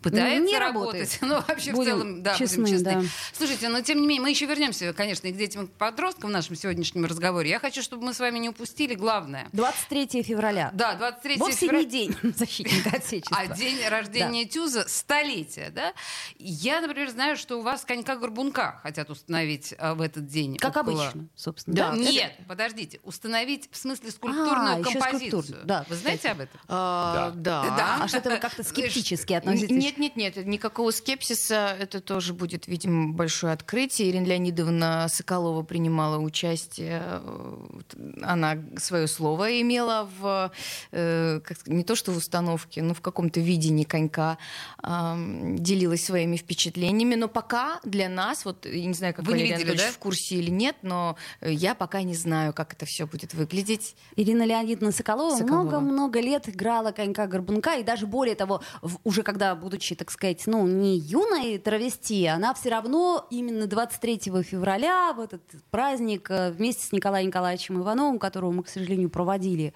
пытается 0.09 0.45
не 0.51 0.57
работать. 0.57 1.19
работает. 1.19 1.19
Ну, 1.21 1.41
вообще, 1.47 1.71
в 1.71 1.75
Будем 1.75 1.91
целом, 1.91 2.23
да, 2.23 2.35
честны, 2.35 2.63
будем 2.63 2.77
честны. 2.77 2.93
да. 3.01 3.07
Слушайте, 3.33 3.69
но 3.69 3.81
тем 3.81 3.99
не 4.01 4.07
менее, 4.07 4.21
мы 4.21 4.29
еще 4.29 4.45
вернемся, 4.45 4.93
конечно, 4.93 5.27
и 5.27 5.31
к 5.33 5.37
детям, 5.37 5.65
и 5.65 5.67
к 5.67 5.71
подросткам 5.71 6.29
в 6.29 6.33
нашем 6.33 6.55
сегодняшнем 6.55 7.05
разговоре. 7.05 7.49
Я 7.49 7.59
хочу, 7.59 7.81
чтобы 7.81 8.03
мы 8.05 8.13
с 8.13 8.19
вами 8.19 8.39
не 8.39 8.49
упустили 8.49 8.95
главное. 8.95 9.47
23 9.53 10.23
февраля. 10.23 10.69
Да, 10.73 10.93
23 10.95 11.37
Вовсе 11.37 11.57
февраля. 11.67 11.79
не 11.83 11.85
день 11.89 12.15
защитника 12.35 12.89
Отечества. 12.97 13.37
А 13.37 13.47
день 13.47 13.77
рождения 13.87 14.45
Тюза 14.45 14.87
столетие, 14.87 15.69
да? 15.71 15.93
Я, 16.37 16.81
например, 16.81 17.09
знаю, 17.09 17.37
что 17.37 17.57
у 17.57 17.61
вас 17.61 17.83
конька-горбунка 17.85 18.79
хотят 18.83 19.09
установить 19.09 19.73
а, 19.77 19.95
в 19.95 20.01
этот 20.01 20.27
день. 20.27 20.57
Как 20.57 20.75
около- 20.77 21.03
обычно, 21.07 21.27
собственно. 21.35 21.75
Да. 21.75 21.95
Нет, 21.95 22.33
подождите, 22.47 22.99
установить 23.03 23.69
в 23.71 23.77
смысле 23.77 24.11
скульптурную 24.11 24.75
А, 24.75 24.79
еще 24.79 24.91
композицию. 24.99 25.29
скульптурную, 25.41 25.65
да, 25.65 25.85
Вы 25.89 25.95
знаете 25.95 26.29
об 26.29 26.39
этом? 26.41 26.59
А, 26.67 27.31
да. 27.35 27.63
Да. 27.77 27.97
А 28.03 28.07
что-то 28.07 28.29
вы 28.29 28.37
как-то 28.37 28.63
скептически 28.63 29.33
относитесь? 29.33 29.71
Нет, 29.71 29.94
нет, 29.97 30.15
нет, 30.15 30.37
никакого 30.45 30.91
скепсиса. 30.91 31.75
Это 31.79 32.01
тоже 32.01 32.33
будет, 32.33 32.67
видимо, 32.67 33.13
большое 33.13 33.53
открытие. 33.53 34.09
Ирина 34.09 34.25
Леонидовна 34.25 35.07
Соколова 35.09 35.63
принимала 35.63 36.17
участие. 36.17 37.01
Вот 37.23 37.95
Она 38.21 38.57
свое 38.77 39.07
слово 39.07 39.61
имела 39.61 40.09
в 40.19 40.51
э, 40.91 41.39
как 41.43 41.67
не 41.67 41.83
то 41.83 41.95
что 41.95 42.11
в 42.11 42.17
установке, 42.17 42.81
но 42.81 42.93
в 42.93 43.01
каком-то 43.01 43.39
видении 43.39 43.83
конька 43.83 44.37
делилась 44.83 46.05
своими 46.05 46.37
впечатлениями. 46.37 47.15
Но 47.15 47.27
пока 47.27 47.79
для 47.83 48.09
нас, 48.09 48.45
вот 48.45 48.65
я 48.65 48.85
не 48.85 48.93
знаю, 48.93 49.13
как 49.13 49.25
Вы 49.25 49.33
не 49.33 49.39
Валерий 49.39 49.51
видели, 49.53 49.69
Анатольевич 49.69 49.93
да? 49.93 49.99
в 49.99 49.99
курсе 49.99 50.35
или 50.35 50.49
нет, 50.49 50.75
но 50.81 51.15
э, 51.41 51.51
я 51.51 51.75
пока 51.75 52.01
не 52.03 52.15
знаю, 52.15 52.53
как 52.53 52.73
это 52.73 52.85
все 52.85 53.05
будет 53.05 53.33
выглядеть. 53.33 53.95
Ирина 54.15 54.43
Леонидовна 54.43 54.91
Соколова 54.91 55.35
много-много 55.43 56.19
лет 56.19 56.49
играла 56.49 56.91
конька-горбунка, 56.91 57.75
и 57.79 57.83
даже 57.83 58.07
более 58.07 58.35
того, 58.35 58.61
в- 58.81 58.97
уже 59.03 59.23
когда, 59.23 59.55
будучи, 59.55 59.84
так 59.93 60.09
сказать, 60.09 60.41
ну, 60.47 60.65
не 60.65 60.97
юной 60.97 61.59
травести, 61.59 62.25
она 62.25 62.53
все 62.55 62.69
равно 62.69 63.27
именно 63.29 63.67
23 63.67 64.41
февраля, 64.41 65.13
в 65.13 65.19
этот 65.19 65.41
праздник, 65.69 66.31
э, 66.31 66.49
вместе 66.51 66.87
с 66.87 66.91
Николаем 66.91 67.27
Николаевичем 67.27 67.79
Ивановым, 67.81 68.17
которого 68.17 68.51
мы, 68.51 68.63
к 68.63 68.69
сожалению, 68.69 69.09
проводили 69.09 69.73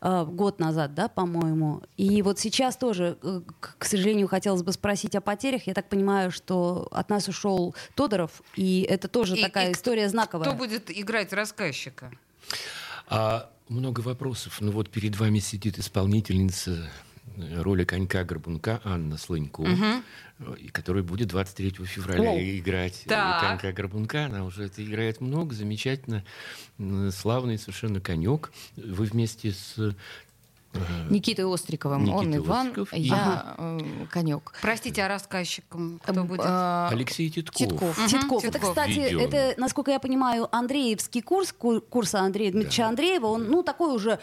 э, 0.00 0.24
год 0.26 0.60
назад, 0.60 0.94
да, 0.94 1.08
по-моему. 1.08 1.82
И 1.96 2.22
вот 2.22 2.38
сейчас 2.38 2.76
тоже, 2.76 3.18
э, 3.22 3.40
к 3.60 3.76
к 3.78 3.84
сожалению, 3.84 4.28
хотелось 4.28 4.62
бы 4.62 4.72
спросить 4.72 5.14
о 5.16 5.20
потерях. 5.20 5.66
Я 5.66 5.74
так 5.74 5.88
понимаю, 5.88 6.30
что 6.30 6.86
от 6.90 7.08
нас 7.10 7.26
ушел 7.26 7.74
Тодоров, 7.94 8.42
и 8.54 8.82
это 8.88 9.08
тоже 9.08 9.36
И- 9.36 9.40
такая 9.42 9.70
и 9.70 9.72
кто- 9.72 9.78
история 9.80 10.08
знаковая. 10.10 10.46
Кто 10.46 10.54
будет 10.56 10.90
играть 10.90 11.32
рассказчика? 11.32 12.12
А 13.08 13.50
много 13.68 14.00
вопросов. 14.00 14.58
Ну 14.60 14.70
вот 14.72 14.90
перед 14.90 15.16
вами 15.16 15.38
сидит 15.38 15.78
исполнительница 15.78 16.90
роли 17.62 17.84
конька-горбунка 17.84 18.80
Анна 18.84 19.16
Слынько, 19.18 19.62
э, 19.64 20.02
и 20.58 20.68
которая 20.68 21.02
будет 21.02 21.28
23 21.28 21.70
февраля 21.84 22.30
О. 22.30 22.58
играть 22.58 23.02
э, 23.06 23.08
Так. 23.08 23.40
конька-горбунка. 23.60 24.26
Она 24.26 24.44
уже 24.44 24.64
это 24.64 24.84
играет 24.84 25.20
много, 25.20 25.54
замечательно, 25.54 26.24
славный 27.12 27.58
совершенно 27.58 28.00
конек. 28.00 28.52
Вы 28.76 29.04
вместе 29.06 29.52
с... 29.52 29.74
э, 29.78 29.92
Никитой 31.08 31.52
Остриковым. 31.52 32.08
Он 32.10 32.26
Никита 32.28 32.44
Иван, 32.44 32.66
Остриков 32.68 32.92
я 32.92 33.54
э, 33.56 33.80
конек. 34.10 34.52
Простите, 34.60 35.02
а 35.02 35.08
рассказчиком 35.08 35.98
кто 36.02 36.24
будет? 36.24 36.42
А, 36.44 36.88
Алексей 36.92 37.30
Титков. 37.30 37.56
Титков. 37.56 37.98
Мгм, 37.98 38.08
Титков. 38.08 38.44
Это, 38.44 38.58
кстати, 38.58 38.90
Введён. 38.90 39.22
это, 39.22 39.54
насколько 39.60 39.90
я 39.90 39.98
понимаю, 39.98 40.46
Андреевский 40.54 41.22
курс, 41.22 41.52
ку- 41.52 41.80
курса 41.80 42.20
Андрея 42.20 42.52
Дмитриевича 42.52 42.86
Андреева. 42.86 43.26
Он, 43.26 43.48
ну, 43.48 43.62
такой 43.62 43.94
уже, 43.94 44.18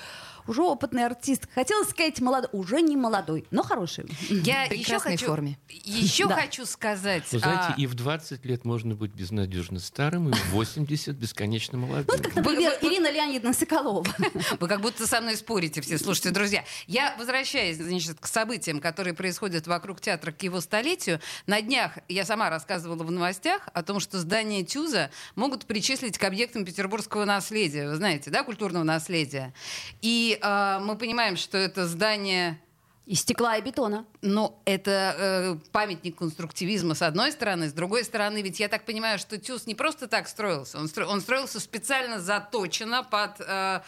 уже 0.47 0.61
опытный 0.63 1.05
артист. 1.05 1.47
Хотелось 1.53 1.89
сказать, 1.89 2.19
молодой, 2.21 2.49
уже 2.53 2.81
не 2.81 2.95
молодой, 2.97 3.45
но 3.51 3.63
хороший. 3.63 4.05
Я 4.29 4.67
в 4.67 4.71
еще 4.73 4.99
хочу, 4.99 5.25
форме. 5.27 5.57
еще 5.69 6.27
Да. 6.27 6.35
хочу 6.35 6.65
сказать. 6.65 7.23
Вы 7.31 7.39
знаете, 7.39 7.73
а, 7.75 7.75
и 7.77 7.87
в 7.87 7.93
20 7.95 8.45
лет 8.45 8.65
можно 8.65 8.95
быть 8.95 9.11
безнадежно 9.11 9.79
старым, 9.79 10.29
и 10.29 10.33
в 10.33 10.49
80 10.51 11.15
бесконечно 11.15 11.77
молодым. 11.77 12.19
Например, 12.35 12.73
вы- 12.81 12.87
Ирина 12.89 13.11
Леонидовна 13.11 13.53
Соколова. 13.53 14.05
Вы 14.59 14.67
как 14.67 14.81
будто 14.81 15.07
со 15.07 15.21
мной 15.21 15.35
спорите 15.37 15.81
все, 15.81 15.97
слушайте, 15.97 16.29
друзья. 16.31 16.63
Я 16.87 17.15
возвращаюсь, 17.17 17.77
значит, 17.77 18.17
к 18.19 18.27
событиям, 18.27 18.79
которые 18.79 19.13
происходят 19.13 19.67
вокруг 19.67 20.01
театра 20.01 20.31
к 20.31 20.41
его 20.43 20.61
столетию. 20.61 21.19
На 21.47 21.61
днях 21.61 21.97
я 22.07 22.25
сама 22.25 22.49
рассказывала 22.49 23.03
в 23.03 23.11
новостях 23.11 23.67
о 23.73 23.83
том, 23.83 23.99
что 23.99 24.19
здание 24.19 24.63
Тюза 24.63 25.11
могут 25.35 25.65
причислить 25.65 26.17
к 26.17 26.23
объектам 26.23 26.65
петербургского 26.65 27.25
наследия. 27.25 27.87
Вы 27.89 27.95
знаете, 27.95 28.29
да, 28.31 28.43
культурного 28.43 28.83
наследия. 28.83 29.53
И 30.01 30.34
а, 30.41 30.79
мы 30.79 30.97
понимаем, 30.97 31.37
что 31.37 31.57
это 31.57 31.87
здание 31.87 32.59
Из 33.05 33.21
стекла 33.21 33.57
и 33.57 33.61
бетона. 33.61 34.05
ну, 34.21 34.59
это 34.65 35.15
э, 35.17 35.55
памятник 35.71 36.15
конструктивизма 36.17 36.95
с 36.95 37.01
одной 37.01 37.31
стороны, 37.31 37.69
с 37.69 37.73
другой 37.73 38.03
стороны, 38.03 38.41
ведь 38.41 38.59
я 38.59 38.67
так 38.67 38.85
понимаю, 38.85 39.19
что 39.19 39.37
Тюз 39.37 39.67
не 39.67 39.75
просто 39.75 40.07
так 40.07 40.27
строился, 40.27 40.79
он, 40.79 40.85
стро- 40.85 41.05
он 41.05 41.21
строился 41.21 41.59
специально 41.59 42.19
заточено 42.19 43.03
под 43.03 43.39
э, 43.41 43.81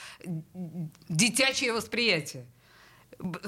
детячее 1.09 1.73
восприятие. 1.73 2.45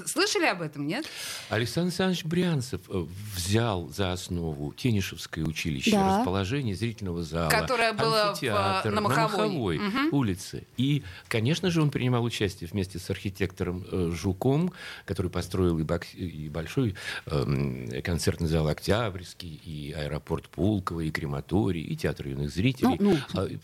Слышали 0.08 0.46
об 0.46 0.62
этом, 0.62 0.88
нет? 0.88 1.06
Александр 1.50 1.90
Александрович 1.90 2.26
Брянцев 2.26 2.82
э, 2.90 3.06
взял 3.36 3.88
за 3.90 4.12
основу 4.14 4.74
Тенишевское 4.74 5.46
училище, 5.46 5.92
Да. 5.92 6.18
расположение 6.20 6.76
зрительного 6.76 7.24
зала, 7.24 7.50
Которое 7.50 7.94
было 7.94 8.34
в, 8.36 8.44
э, 8.44 8.90
на 8.90 9.02
Маховой. 9.02 9.48
Маховой 9.48 9.80
Мгм. 9.80 10.10
улице. 10.14 10.66
И, 10.78 11.04
конечно 11.28 11.70
же, 11.70 11.82
он 11.84 11.92
принимал 11.92 12.24
участие 12.24 12.68
вместе 12.72 12.98
с 13.00 13.10
архитектором 13.10 13.86
э, 13.92 14.12
Жуком, 14.14 14.74
который 15.06 15.30
построил 15.30 15.78
и, 15.78 15.84
бокс- 15.84 16.16
и 16.16 16.50
большой 16.50 16.96
эм, 17.28 17.90
концертный 18.02 18.48
зал 18.48 18.68
Октябрьский, 18.68 19.62
и 19.66 19.92
аэропорт 19.96 20.50
Пулково, 20.50 21.02
и 21.02 21.12
крематорий, 21.12 21.82
и 21.84 21.96
театр 21.96 22.28
юных 22.28 22.50
зрителей. 22.50 22.98
Ну, 23.00 23.18
А, 23.36 23.46
и 23.46 23.58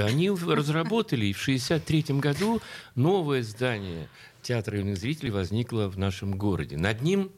Они 0.00 0.28
разработали, 0.30 1.32
в 1.32 1.40
1963 1.40 2.18
году 2.20 2.60
новое 2.96 3.42
здание 3.42 4.08
театра 4.42 4.78
юных 4.78 4.98
зрителей 4.98 5.30
возникло 5.30 5.88
в 5.88 5.98
нашем 5.98 6.36
городе. 6.36 6.76
Над 6.76 7.02
ним 7.02 7.32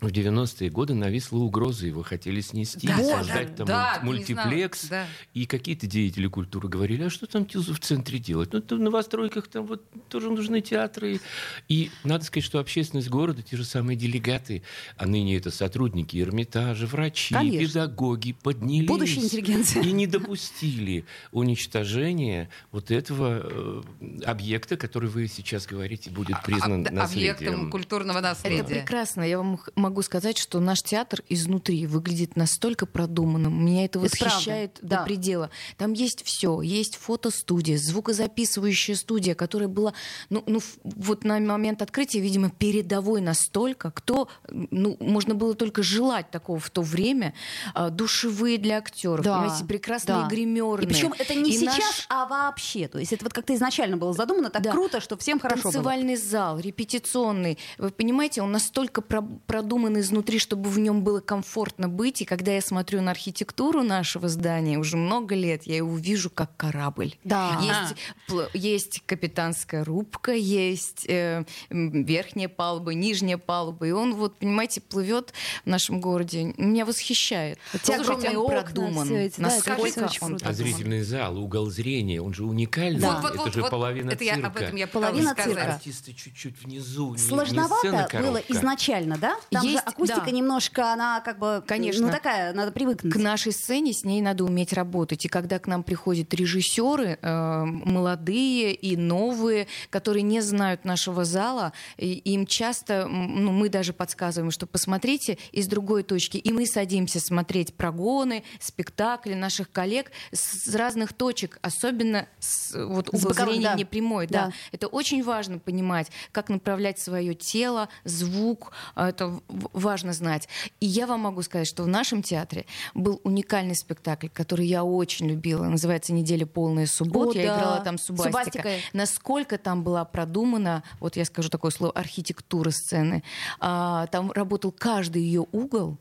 в 0.00 0.06
90-е 0.06 0.70
годы 0.70 0.94
нависла 0.94 1.38
угроза, 1.38 1.86
его 1.86 2.04
хотели 2.04 2.40
снести, 2.40 2.86
Да, 2.86 2.96
создать 2.98 3.50
да, 3.50 3.56
там 3.56 3.66
да, 3.66 4.00
мультиплекс. 4.04 4.82
знала, 4.86 5.04
да. 5.04 5.08
И 5.34 5.44
какие-то 5.46 5.88
деятели 5.88 6.28
культуры 6.28 6.68
говорили, 6.68 7.02
а 7.04 7.10
что 7.10 7.26
там 7.26 7.44
Тюзу 7.44 7.74
в 7.74 7.80
центре 7.80 8.20
делать? 8.20 8.52
Ну, 8.52 8.60
там 8.60 8.78
в 8.78 8.82
новостройках 8.82 9.48
там 9.48 9.66
вот 9.66 9.82
тоже 10.08 10.30
нужны 10.30 10.60
театры. 10.60 11.20
И 11.68 11.90
надо 12.04 12.24
сказать, 12.24 12.44
что 12.44 12.60
общественность 12.60 13.08
города, 13.08 13.42
те 13.42 13.56
же 13.56 13.64
самые 13.64 13.96
делегаты, 13.96 14.62
а 14.96 15.06
ныне 15.06 15.36
это 15.36 15.50
сотрудники 15.50 16.16
Эрмитажа, 16.22 16.86
врачи, 16.86 17.34
Конечно. 17.34 17.66
педагоги, 17.66 18.36
поднялись. 18.40 18.86
Будущая 18.88 19.24
интеллигенция. 19.24 19.82
И 19.82 19.90
не 19.90 20.06
допустили 20.06 21.04
уничтожения 21.32 22.48
вот 22.70 22.90
этого 22.90 23.42
э, 23.42 23.82
объекта, 24.24 24.76
который 24.76 25.08
вы 25.08 25.26
сейчас 25.28 25.66
говорите, 25.66 26.10
будет 26.10 26.40
признан 26.44 26.86
Об- 26.86 26.92
наследием. 26.92 27.34
Объектом 27.34 27.70
культурного 27.70 28.18
Это 28.18 28.28
наследия. 28.28 28.62
прекрасно. 28.62 29.22
Я 29.22 29.38
вам 29.38 29.56
х- 29.56 29.72
могу 29.88 30.02
сказать, 30.02 30.38
что 30.38 30.60
наш 30.60 30.82
театр 30.82 31.22
изнутри 31.28 31.86
выглядит 31.86 32.36
настолько 32.36 32.86
продуманным. 32.86 33.64
Меня 33.64 33.84
это 33.86 33.98
Это 33.98 34.10
правда, 34.16 34.34
восхищает 34.34 34.78
да. 34.82 34.98
до 34.98 35.04
предела. 35.04 35.50
Там 35.76 35.92
есть 35.94 36.22
все. 36.24 36.60
Есть 36.60 36.96
фотостудия, 36.96 37.78
звукозаписывающая 37.78 38.94
студия, 38.94 39.34
которая 39.34 39.68
была, 39.68 39.94
ну, 40.30 40.42
ну, 40.46 40.60
вот 40.84 41.24
на 41.24 41.38
момент 41.40 41.82
открытия, 41.82 42.20
видимо, 42.20 42.50
передовой 42.50 43.20
настолько, 43.20 43.90
кто, 43.90 44.28
ну, 44.50 44.96
можно 45.00 45.34
было 45.34 45.54
только 45.54 45.82
желать 45.82 46.30
такого 46.30 46.58
в 46.58 46.70
то 46.70 46.82
время. 46.82 47.34
А, 47.74 47.90
Душевые 47.90 48.58
для 48.58 48.78
актеров, 48.78 49.24
Да, 49.24 49.40
понимаете, 49.40 49.64
прекрасные 49.64 50.18
да. 50.22 50.28
гримерные. 50.28 50.84
И 50.84 50.88
причем 50.88 51.14
это 51.18 51.34
не 51.34 51.54
И 51.54 51.64
наш- 51.64 51.76
сейчас, 51.76 52.06
а 52.08 52.26
вообще. 52.26 52.88
То 52.88 52.98
есть 52.98 53.12
это 53.12 53.24
вот 53.24 53.32
как-то 53.32 53.54
изначально 53.54 53.96
было 53.96 54.12
задумано 54.12 54.50
так 54.50 54.62
Да. 54.62 54.70
круто, 54.72 55.00
что 55.00 55.16
всем 55.16 55.40
хорошо 55.40 55.62
было. 55.64 55.72
Танцевальный 55.72 56.16
зал, 56.16 56.58
репетиционный. 56.58 57.58
Вы 57.78 57.90
понимаете, 57.90 58.42
он 58.42 58.52
настолько 58.52 59.00
про- 59.00 59.22
продуман 59.46 59.77
изнутри, 60.00 60.38
чтобы 60.38 60.68
в 60.70 60.78
нем 60.78 61.02
было 61.02 61.20
комфортно 61.20 61.88
быть. 61.88 62.22
И 62.22 62.24
когда 62.24 62.52
я 62.52 62.60
смотрю 62.60 63.00
на 63.00 63.12
архитектуру 63.12 63.82
нашего 63.82 64.28
здания 64.28 64.78
уже 64.78 64.96
много 64.96 65.34
лет, 65.34 65.64
я 65.64 65.76
его 65.76 65.96
вижу 65.96 66.30
как 66.30 66.56
корабль. 66.56 67.14
Да. 67.24 67.58
Есть, 67.62 68.52
есть 68.54 69.02
капитанская 69.06 69.84
рубка, 69.84 70.32
есть 70.32 71.04
э, 71.08 71.44
верхняя 71.70 72.48
палуба, 72.48 72.94
нижняя 72.94 73.38
палуба. 73.38 73.86
И 73.86 73.90
он, 73.90 74.14
вот, 74.14 74.36
понимаете, 74.38 74.80
плывет 74.80 75.32
в 75.64 75.68
нашем 75.68 76.00
городе. 76.00 76.54
Меня 76.56 76.84
восхищает. 76.84 77.58
Эти 77.72 77.90
Насколько 77.92 78.28
огромные 78.28 78.38
он 78.38 78.50
продуман. 78.64 79.12
эти, 79.12 79.40
да, 79.40 79.48
это 79.48 79.68
насколько 79.68 79.80
очень 79.80 80.00
он 80.22 80.28
круто. 80.28 80.44
А 80.44 80.48
продуман. 80.48 80.54
зрительный 80.54 81.02
зал, 81.02 81.38
угол 81.38 81.66
зрения, 81.70 82.20
он 82.20 82.34
же 82.34 82.44
уникальный. 82.44 83.00
Да. 83.00 83.20
Вот, 83.20 83.22
вот, 83.22 83.32
это 83.32 83.42
вот, 83.42 83.54
же 83.54 83.60
вот, 83.62 83.70
половина 83.70 84.10
это 84.10 84.24
я 84.24 84.34
цирка. 84.34 84.48
об 84.48 84.56
этом 84.56 84.76
я 84.76 84.86
Половина 84.88 85.34
цирка. 85.34 85.74
Артисты 85.74 86.12
чуть-чуть 86.14 86.62
внизу. 86.62 87.06
не- 87.06 87.12
не 87.12 87.18
Сложновато 87.18 87.76
сцена-коробка. 87.76 88.18
было 88.30 88.42
изначально, 88.48 89.18
да? 89.18 89.36
Там 89.50 89.66
Есть, 89.72 89.86
акустика 89.86 90.24
да. 90.26 90.30
немножко, 90.30 90.92
она 90.92 91.20
как 91.20 91.38
бы, 91.38 91.62
Конечно. 91.66 92.06
ну 92.06 92.12
такая, 92.12 92.52
надо 92.52 92.72
привыкнуть. 92.72 93.12
К 93.12 93.16
нашей 93.16 93.52
сцене 93.52 93.92
с 93.92 94.04
ней 94.04 94.20
надо 94.20 94.44
уметь 94.44 94.72
работать. 94.72 95.24
И 95.24 95.28
когда 95.28 95.58
к 95.58 95.66
нам 95.66 95.82
приходят 95.82 96.32
режиссеры, 96.34 97.18
э, 97.20 97.64
молодые 97.64 98.74
и 98.74 98.96
новые, 98.96 99.66
которые 99.90 100.22
не 100.22 100.40
знают 100.40 100.84
нашего 100.84 101.24
зала, 101.24 101.72
и 101.96 102.12
им 102.14 102.46
часто, 102.46 103.06
ну, 103.06 103.52
мы 103.52 103.68
даже 103.68 103.92
подсказываем, 103.92 104.50
что 104.50 104.66
посмотрите 104.66 105.38
из 105.52 105.66
другой 105.66 106.02
точки. 106.02 106.36
И 106.38 106.52
мы 106.52 106.66
садимся 106.66 107.20
смотреть 107.20 107.74
прогоны, 107.74 108.44
спектакли 108.60 109.34
наших 109.34 109.70
коллег 109.70 110.10
с 110.32 110.74
разных 110.74 111.12
точек, 111.12 111.58
особенно 111.62 112.26
с, 112.38 112.72
вот, 112.74 113.08
С 113.08 113.14
угол 113.14 113.30
боковых, 113.30 113.48
зрения 113.52 113.68
да. 113.70 113.74
непрямой. 113.74 114.26
Да. 114.26 114.46
Да. 114.46 114.52
Это 114.72 114.86
очень 114.86 115.22
важно 115.22 115.58
понимать, 115.58 116.08
как 116.32 116.48
направлять 116.48 116.98
свое 116.98 117.34
тело, 117.34 117.88
звук. 118.04 118.72
а, 118.94 119.08
Это 119.08 119.40
важно 119.72 120.12
знать. 120.12 120.48
И 120.80 120.86
я 120.86 121.06
вам 121.06 121.20
могу 121.20 121.42
сказать, 121.42 121.66
что 121.66 121.82
в 121.82 121.88
нашем 121.88 122.22
театре 122.22 122.66
был 122.94 123.20
уникальный 123.24 123.74
спектакль, 123.74 124.28
который 124.28 124.66
я 124.66 124.84
очень 124.84 125.28
любила. 125.28 125.64
Называется 125.64 126.12
«Неделя 126.12 126.46
полная 126.46 126.86
суббот». 126.86 127.36
О, 127.36 127.38
я 127.38 127.46
да. 127.54 127.58
играла 127.58 127.80
там 127.80 127.98
Субастика. 127.98 128.32
Субастикой. 128.32 128.82
Насколько 128.92 129.58
там 129.58 129.82
была 129.82 130.04
продумана, 130.04 130.82
вот 131.00 131.16
я 131.16 131.24
скажу 131.24 131.48
такое 131.48 131.70
слово, 131.70 131.92
архитектура 131.92 132.70
сцены. 132.70 133.22
А, 133.60 134.06
там 134.08 134.32
работал 134.32 134.72
каждый 134.72 135.22
ее 135.22 135.46
угол, 135.52 135.98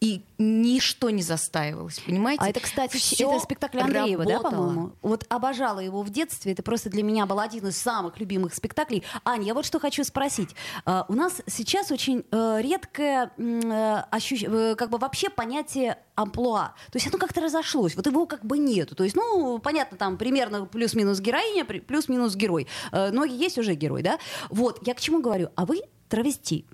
и 0.00 0.22
ничто 0.38 1.10
не 1.10 1.22
застаивалось, 1.22 2.00
понимаете? 2.00 2.42
А 2.44 2.48
это, 2.48 2.60
кстати, 2.60 2.96
Всё 2.96 3.30
это 3.30 3.40
спектакль 3.44 3.80
Андреева, 3.80 4.24
да, 4.24 4.34
работало. 4.34 4.50
по-моему? 4.50 4.92
Вот 5.02 5.24
обожала 5.28 5.78
его 5.80 6.02
в 6.02 6.10
детстве. 6.10 6.52
Это 6.52 6.62
просто 6.62 6.90
для 6.90 7.02
меня 7.02 7.26
был 7.26 7.38
один 7.40 7.66
из 7.68 7.76
самых 7.76 8.18
любимых 8.18 8.54
спектаклей. 8.54 9.04
Аня, 9.24 9.44
я 9.46 9.54
вот 9.54 9.64
что 9.64 9.78
хочу 9.80 10.04
спросить. 10.04 10.50
А, 10.84 11.04
у 11.08 11.14
нас 11.14 11.40
сейчас 11.46 11.90
очень 11.90 12.24
э, 12.30 12.58
редкое 12.60 13.30
э, 13.36 14.02
ощущ- 14.10 14.48
э, 14.48 14.74
как 14.74 14.90
бы 14.90 14.98
вообще 14.98 15.30
понятие 15.30 15.98
амплуа. 16.14 16.74
То 16.90 16.96
есть 16.96 17.06
оно 17.08 17.18
как-то 17.18 17.40
разошлось. 17.40 17.94
Вот 17.96 18.06
его 18.06 18.26
как 18.26 18.44
бы 18.44 18.58
нету. 18.58 18.94
То 18.94 19.04
есть, 19.04 19.16
ну, 19.16 19.58
понятно, 19.58 19.96
там 19.96 20.16
примерно 20.16 20.66
плюс-минус 20.66 21.20
героиня, 21.20 21.64
плюс-минус 21.64 22.34
герой. 22.34 22.66
Ноги 22.92 23.32
есть 23.32 23.58
уже 23.58 23.74
герой, 23.74 24.02
да? 24.02 24.18
Вот, 24.50 24.86
я 24.86 24.94
к 24.94 25.00
чему 25.00 25.20
говорю? 25.22 25.48
А 25.54 25.64
вы 25.64 25.82
травести. 26.08 26.66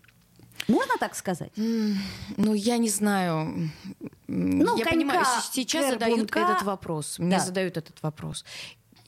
Можно 0.68 0.94
так 1.00 1.14
сказать? 1.14 1.50
Ну, 1.56 2.54
я 2.54 2.76
не 2.78 2.88
знаю. 2.90 3.70
Ну, 4.26 4.76
я 4.76 4.84
конька, 4.84 4.90
понимаю, 4.90 5.24
сейчас 5.52 5.90
задают 5.94 6.30
горбунка. 6.30 6.40
этот 6.52 6.62
вопрос. 6.64 7.18
Мне 7.18 7.36
Да. 7.38 7.40
задают 7.44 7.76
этот 7.78 8.02
вопрос. 8.02 8.44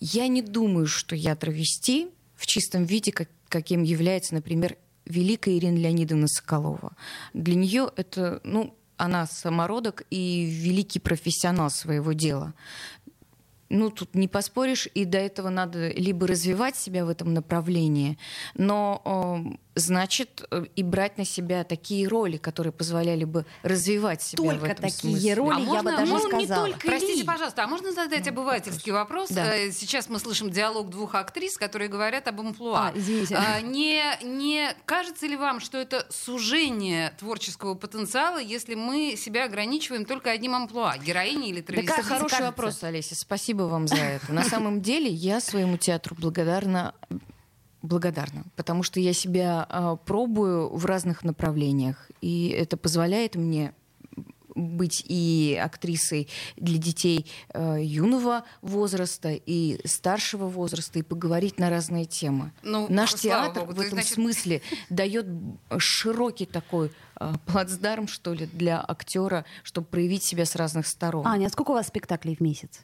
Я 0.01 0.29
не 0.29 0.41
думаю, 0.43 0.87
что 0.87 1.15
я 1.15 1.37
травести 1.37 2.09
в 2.37 2.47
чистом 2.47 2.85
виде, 2.85 3.13
как- 3.13 3.29
каким 3.49 3.83
является, 3.83 4.35
например, 4.35 4.79
великая 5.05 5.59
Ирина 5.59 5.77
Леонидовна 5.77 6.27
Соколова. 6.29 6.97
Для 7.35 7.55
нее 7.55 7.91
это, 7.97 8.41
ну, 8.45 8.75
она 8.97 9.27
самородок 9.27 10.05
и 10.11 10.45
великий 10.45 11.01
профессионал 11.01 11.71
своего 11.71 12.13
дела. 12.13 12.55
Ну, 13.69 13.91
тут 13.91 14.15
не 14.15 14.27
поспоришь, 14.27 14.89
и 14.95 15.05
до 15.05 15.19
этого 15.19 15.49
надо 15.49 15.91
либо 15.91 16.27
развивать 16.27 16.75
себя 16.77 17.05
в 17.05 17.09
этом 17.09 17.33
направлении, 17.35 18.19
но 18.55 19.57
значит 19.75 20.43
э, 20.51 20.65
и 20.77 20.83
брать 20.83 21.17
на 21.17 21.25
себя 21.25 21.63
такие 21.65 22.09
роли, 22.09 22.37
которые 22.39 22.73
позволяли 22.73 23.25
бы 23.25 23.47
развивать 23.63 24.21
себя 24.23 24.43
в 24.43 24.47
Только 24.47 24.67
этом 24.67 24.91
такие 24.91 25.13
смысле. 25.15 25.35
роли, 25.35 25.55
А 25.57 25.59
я 25.61 25.65
можно- 25.67 25.83
бы 25.93 25.97
даже 25.97 26.13
ну, 26.13 26.19
не 26.39 26.45
сказала. 26.47 26.67
только 26.69 26.87
Простите, 26.87 27.21
ли? 27.21 27.25
пожалуйста, 27.25 27.65
а 27.65 27.67
можно 27.67 27.93
задать 27.93 28.27
обывательский 28.29 28.93
вопрос? 28.93 29.31
Да. 29.31 29.55
Э, 29.57 29.71
Сейчас 29.71 30.09
мы 30.09 30.19
слышим 30.19 30.51
диалог 30.51 30.91
двух 30.91 31.15
актрис, 31.15 31.57
которые 31.57 31.89
говорят 31.89 32.27
об 32.29 32.41
амплуа. 32.41 32.89
А, 32.89 32.93
извините. 32.95 33.37
А, 33.37 33.61
не, 33.61 34.03
не 34.25 34.75
кажется 34.87 35.27
ли 35.27 35.37
вам, 35.37 35.61
что 35.61 35.79
это 35.79 36.05
сужение 36.11 37.13
творческого 37.19 37.75
потенциала, 37.75 38.39
если 38.39 38.75
мы 38.75 39.15
себя 39.17 39.45
ограничиваем 39.45 40.05
только 40.05 40.31
одним 40.31 40.55
амплуа? 40.55 40.97
Героиней 40.99 41.51
или 41.51 41.61
Это 41.61 41.73
травеститой? 41.73 42.03
хороший 42.05 42.31
кажется. 42.31 42.47
вопрос, 42.47 42.83
Олеся. 42.83 43.15
Спасибо 43.15 43.63
вам 43.63 43.87
за 43.87 43.97
это. 43.97 44.33
На 44.33 44.43
самом 44.43 44.81
деле 44.83 45.09
я 45.09 45.41
своему 45.41 45.77
театру 45.77 46.17
благодарна 46.19 46.95
благодарна, 47.83 48.45
потому 48.57 48.83
что 48.83 49.01
я 49.01 49.13
себя 49.13 49.67
а, 49.69 49.97
пробую 49.97 50.69
в 50.77 50.85
разных 50.87 51.25
направлениях, 51.25 52.11
и 52.21 52.49
это 52.49 52.77
позволяет 52.77 53.35
мне 53.37 53.73
быть 54.57 55.05
и 55.09 55.59
актрисой 55.63 56.29
для 56.57 56.77
детей 56.77 57.25
э, 57.55 57.79
юного 57.81 58.45
возраста 58.63 59.31
и 59.31 59.81
старшего 59.87 60.49
возраста 60.49 60.99
и 60.99 61.03
поговорить 61.03 61.59
на 61.61 61.71
разные 61.71 62.05
темы. 62.05 62.53
Ну, 62.65 62.87
Наш 62.91 63.15
театр 63.15 63.63
богу. 63.65 63.75
в 63.77 63.81
этом 63.81 63.93
значит- 63.93 64.15
смысле 64.15 64.61
дает 64.91 65.27
широкий 65.79 66.47
такой 66.47 66.91
э, 67.21 67.33
плацдарм, 67.47 68.09
что 68.09 68.35
ли, 68.35 68.47
для 68.47 68.85
актера, 68.87 69.45
чтобы 69.63 69.87
проявить 69.87 70.25
себя 70.25 70.45
с 70.45 70.57
разных 70.57 70.89
сторон. 70.89 71.27
Аня, 71.27 71.47
а 71.47 71.51
сколько 71.51 71.71
у 71.71 71.75
вас 71.75 71.87
спектаклей 71.87 72.35
в 72.35 72.41
месяц? 72.41 72.81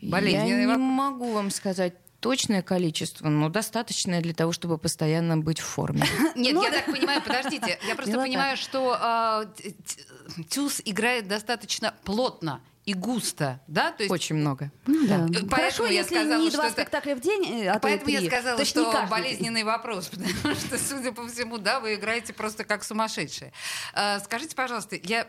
Болезненный 0.00 0.48
Я 0.48 0.56
не 0.60 0.66
вопрос. 0.66 0.82
могу 0.86 1.32
вам 1.32 1.50
сказать 1.50 1.94
точное 2.22 2.62
количество, 2.62 3.28
но 3.28 3.48
достаточное 3.48 4.20
для 4.22 4.32
того, 4.32 4.52
чтобы 4.52 4.78
постоянно 4.78 5.36
быть 5.36 5.58
в 5.58 5.64
форме. 5.64 6.04
Нет, 6.36 6.54
Ну 6.54 6.62
я 6.62 6.70
да. 6.70 6.76
так 6.76 6.86
понимаю, 6.86 7.20
подождите, 7.20 7.78
я 7.86 7.94
просто 7.96 8.14
понимаю, 8.18 8.56
что 8.56 8.96
а, 8.98 9.44
т- 9.44 9.70
т- 9.72 10.42
Тюз 10.48 10.80
играет 10.84 11.26
достаточно 11.26 11.94
плотно 12.04 12.60
и 12.84 12.94
густо, 12.94 13.60
да? 13.66 13.92
То 13.92 14.04
есть... 14.04 14.12
Очень 14.12 14.36
много. 14.36 14.70
Ну, 14.86 15.06
да. 15.06 15.26
Поэтому 15.28 15.50
Хорошо, 15.50 15.86
я 15.86 15.92
если 16.00 16.14
сказала, 16.16 16.40
не 16.42 16.48
что 16.48 16.56
два 16.58 16.66
это... 16.66 16.72
спектакля 16.74 17.14
в 17.16 17.20
день, 17.20 17.62
э, 17.64 17.68
а 17.68 17.78
Поэтому 17.78 18.06
то 18.06 18.10
я 18.22 18.28
сказала, 18.28 18.58
то 18.58 18.64
что 18.64 19.06
болезненный 19.10 19.62
вопрос, 19.64 20.06
потому 20.10 20.54
что, 20.54 20.78
судя 20.78 21.12
по 21.12 21.26
всему, 21.28 21.58
да, 21.58 21.78
вы 21.80 21.94
играете 21.94 22.32
просто 22.32 22.64
как 22.64 22.82
сумасшедшие. 22.82 23.52
А, 23.94 24.18
скажите, 24.20 24.56
пожалуйста, 24.56 24.96
я 25.02 25.28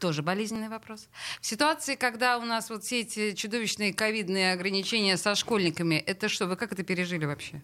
тоже 0.00 0.22
болезненный 0.22 0.68
вопрос. 0.68 1.08
В 1.40 1.46
ситуации, 1.46 1.94
когда 1.94 2.38
у 2.38 2.42
нас 2.42 2.70
вот 2.70 2.82
все 2.82 3.00
эти 3.00 3.32
чудовищные 3.32 3.94
ковидные 3.94 4.52
ограничения 4.52 5.16
со 5.16 5.34
школьниками, 5.36 5.94
это 5.94 6.28
что, 6.28 6.46
вы 6.46 6.56
как 6.56 6.72
это 6.72 6.82
пережили 6.82 7.26
вообще? 7.26 7.62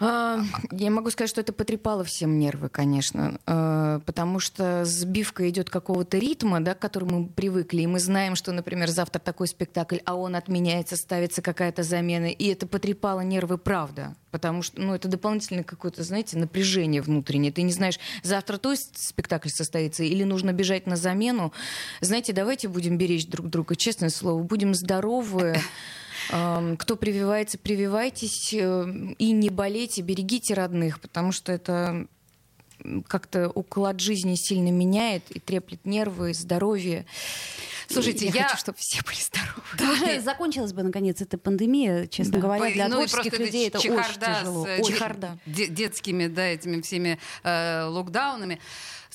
А, 0.00 0.40
я 0.70 0.90
могу 0.90 1.10
сказать, 1.10 1.30
что 1.30 1.40
это 1.40 1.52
потрепало 1.52 2.04
всем 2.04 2.38
нервы, 2.38 2.68
конечно, 2.68 3.40
а, 3.46 4.00
потому 4.00 4.38
что 4.38 4.84
сбивка 4.84 5.48
идет 5.48 5.70
какого-то 5.70 6.18
ритма, 6.18 6.60
да, 6.60 6.74
к 6.74 6.78
которому 6.78 7.20
мы 7.20 7.26
привыкли, 7.28 7.82
и 7.82 7.86
мы 7.86 7.98
знаем, 7.98 8.36
что, 8.36 8.52
например, 8.52 8.88
завтра 8.88 9.18
такой 9.18 9.48
спектакль, 9.48 9.98
а 10.04 10.14
он 10.14 10.36
отменяется, 10.36 10.96
ставится 10.96 11.42
какая-то 11.42 11.82
замена, 11.82 12.26
и 12.26 12.46
это 12.46 12.66
потрепало 12.66 13.20
нервы, 13.20 13.58
правда, 13.58 14.14
потому 14.30 14.62
что, 14.62 14.80
ну, 14.80 14.94
это 14.94 15.08
дополнительное 15.08 15.64
какое-то, 15.64 16.04
знаете, 16.04 16.38
напряжение 16.38 17.02
внутреннее. 17.02 17.50
Ты 17.50 17.62
не 17.62 17.72
знаешь, 17.72 17.98
завтра 18.22 18.58
то 18.58 18.74
спектакль 18.76 19.48
состоится 19.48 20.04
или 20.04 20.22
нужно 20.22 20.52
бежать 20.52 20.86
на 20.86 20.96
замену. 20.96 21.52
Знаете, 22.00 22.32
давайте 22.32 22.68
будем 22.68 22.98
беречь 22.98 23.26
друг 23.26 23.48
друга, 23.48 23.74
честное 23.74 24.10
слово, 24.10 24.42
будем 24.42 24.74
здоровы. 24.74 25.56
Кто 26.28 26.96
прививается, 26.96 27.56
прививайтесь 27.56 28.52
э, 28.52 29.14
и 29.18 29.30
не 29.30 29.48
болейте, 29.48 30.02
берегите 30.02 30.52
родных, 30.52 31.00
потому 31.00 31.32
что 31.32 31.52
это 31.52 32.06
как-то 33.06 33.48
уклад 33.48 34.00
жизни 34.00 34.34
сильно 34.34 34.70
меняет 34.70 35.22
и 35.30 35.40
треплет 35.40 35.84
нервы, 35.84 36.34
здоровье. 36.34 37.06
Слушайте, 37.90 38.26
я, 38.26 38.32
я 38.32 38.42
хочу, 38.44 38.58
чтобы 38.58 38.78
все 38.78 39.00
были 39.02 39.16
здоровы. 39.16 39.62
Да. 39.78 40.20
Закончилась 40.22 40.72
бы, 40.72 40.82
наконец, 40.82 41.20
эта 41.20 41.38
пандемия, 41.38 42.06
честно 42.06 42.34
да. 42.34 42.38
говоря, 42.40 42.70
для 42.72 42.88
ну, 42.88 43.06
творческих 43.06 43.38
людей 43.38 43.68
это 43.68 43.78
очень 43.78 43.96
тяжело. 44.20 44.66
С, 44.66 44.86
чехарда. 44.86 45.38
детскими, 45.46 46.26
да, 46.26 46.44
этими 46.46 46.80
всеми 46.80 47.18
э, 47.42 47.84
локдаунами. 47.84 48.60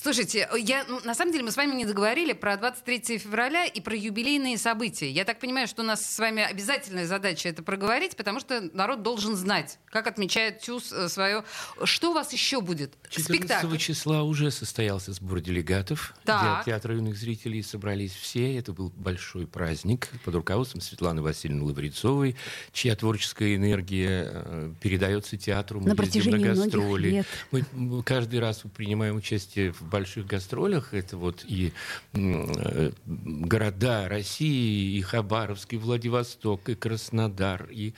Слушайте, 0.04 0.46
я, 0.58 0.84
ну, 0.86 1.00
на 1.04 1.14
самом 1.14 1.32
деле 1.32 1.44
мы 1.44 1.50
с 1.50 1.56
вами 1.56 1.74
не 1.74 1.86
договорили 1.86 2.34
про 2.34 2.58
23 2.58 3.16
февраля 3.16 3.64
и 3.64 3.80
про 3.80 3.96
юбилейные 3.96 4.58
события. 4.58 5.10
Я 5.10 5.24
так 5.24 5.38
понимаю, 5.38 5.66
что 5.66 5.82
у 5.82 5.84
нас 5.86 6.04
с 6.04 6.18
вами 6.18 6.42
обязательная 6.42 7.06
задача 7.06 7.48
это 7.48 7.62
проговорить, 7.62 8.14
потому 8.14 8.38
что 8.38 8.60
народ 8.74 9.02
должен 9.02 9.34
знать, 9.34 9.78
как 9.86 10.06
отмечает 10.06 10.58
ТЮЗ 10.58 10.92
э, 10.92 11.08
свое. 11.08 11.44
Что 11.84 12.10
у 12.10 12.12
вас 12.12 12.34
еще 12.34 12.60
будет? 12.60 12.98
14 13.08 13.24
Спектакль. 13.24 13.76
числа 13.78 14.24
уже 14.24 14.50
состоялся 14.50 15.12
сбор 15.14 15.40
делегатов. 15.40 16.14
Так. 16.24 16.64
Для 16.64 16.74
театра 16.74 16.94
юных 16.94 17.16
зрителей 17.16 17.62
собрались 17.62 18.12
все. 18.12 18.58
Это 18.64 18.72
был 18.72 18.90
большой 18.96 19.46
праздник 19.46 20.08
под 20.24 20.36
руководством 20.36 20.80
Светланы 20.80 21.20
Васильевны 21.20 21.64
Лаврецовой, 21.64 22.34
чья 22.72 22.96
творческая 22.96 23.56
энергия 23.56 24.30
э, 24.32 24.72
передается 24.80 25.36
театру. 25.36 25.80
Мы 25.80 25.88
на 25.88 25.94
протяжении 25.94 26.38
на 26.38 26.54
гастроли. 26.54 27.08
Лет. 27.08 27.26
Мы 27.50 28.02
каждый 28.02 28.40
раз 28.40 28.62
принимаем 28.74 29.16
участие 29.16 29.72
в 29.74 29.82
больших 29.82 30.26
гастролях. 30.26 30.94
Это 30.94 31.18
вот 31.18 31.44
и 31.46 31.74
э, 32.14 32.92
города 33.04 34.08
России, 34.08 34.96
и 34.96 35.02
Хабаровск, 35.02 35.74
и 35.74 35.76
Владивосток, 35.76 36.66
и 36.70 36.74
Краснодар, 36.74 37.68
и, 37.70 37.92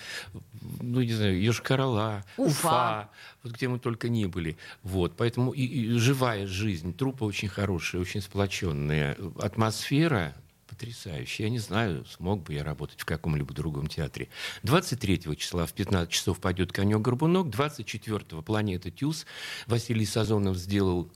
ну, 0.80 1.00
не 1.00 1.12
знаю, 1.12 1.40
Йошкар-Ола, 1.40 2.24
Уфа. 2.38 2.48
Уфа, 2.48 3.10
вот 3.44 3.52
где 3.52 3.68
мы 3.68 3.78
только 3.78 4.08
не 4.08 4.26
были. 4.26 4.56
Вот, 4.82 5.14
поэтому 5.16 5.52
и, 5.52 5.62
и 5.62 5.90
живая 5.98 6.48
жизнь, 6.48 6.92
трупа 6.92 7.22
очень 7.22 7.46
хорошая, 7.46 8.02
очень 8.02 8.20
сплоченная. 8.20 9.16
Атмосфера 9.38 10.34
потрясающе. 10.76 11.44
Я 11.44 11.50
не 11.50 11.58
знаю, 11.58 12.04
смог 12.04 12.42
бы 12.42 12.54
я 12.54 12.62
работать 12.62 13.00
в 13.00 13.04
каком-либо 13.04 13.54
другом 13.54 13.86
театре. 13.86 14.28
23 14.62 15.36
числа 15.36 15.64
в 15.64 15.72
15 15.72 16.10
часов 16.10 16.38
пойдет 16.38 16.72
«Конек-горбунок», 16.72 17.48
24 17.50 18.42
«Планета 18.42 18.90
Тюз». 18.90 19.26
Василий 19.66 20.04
Сазонов 20.04 20.56
сделал 20.56 21.10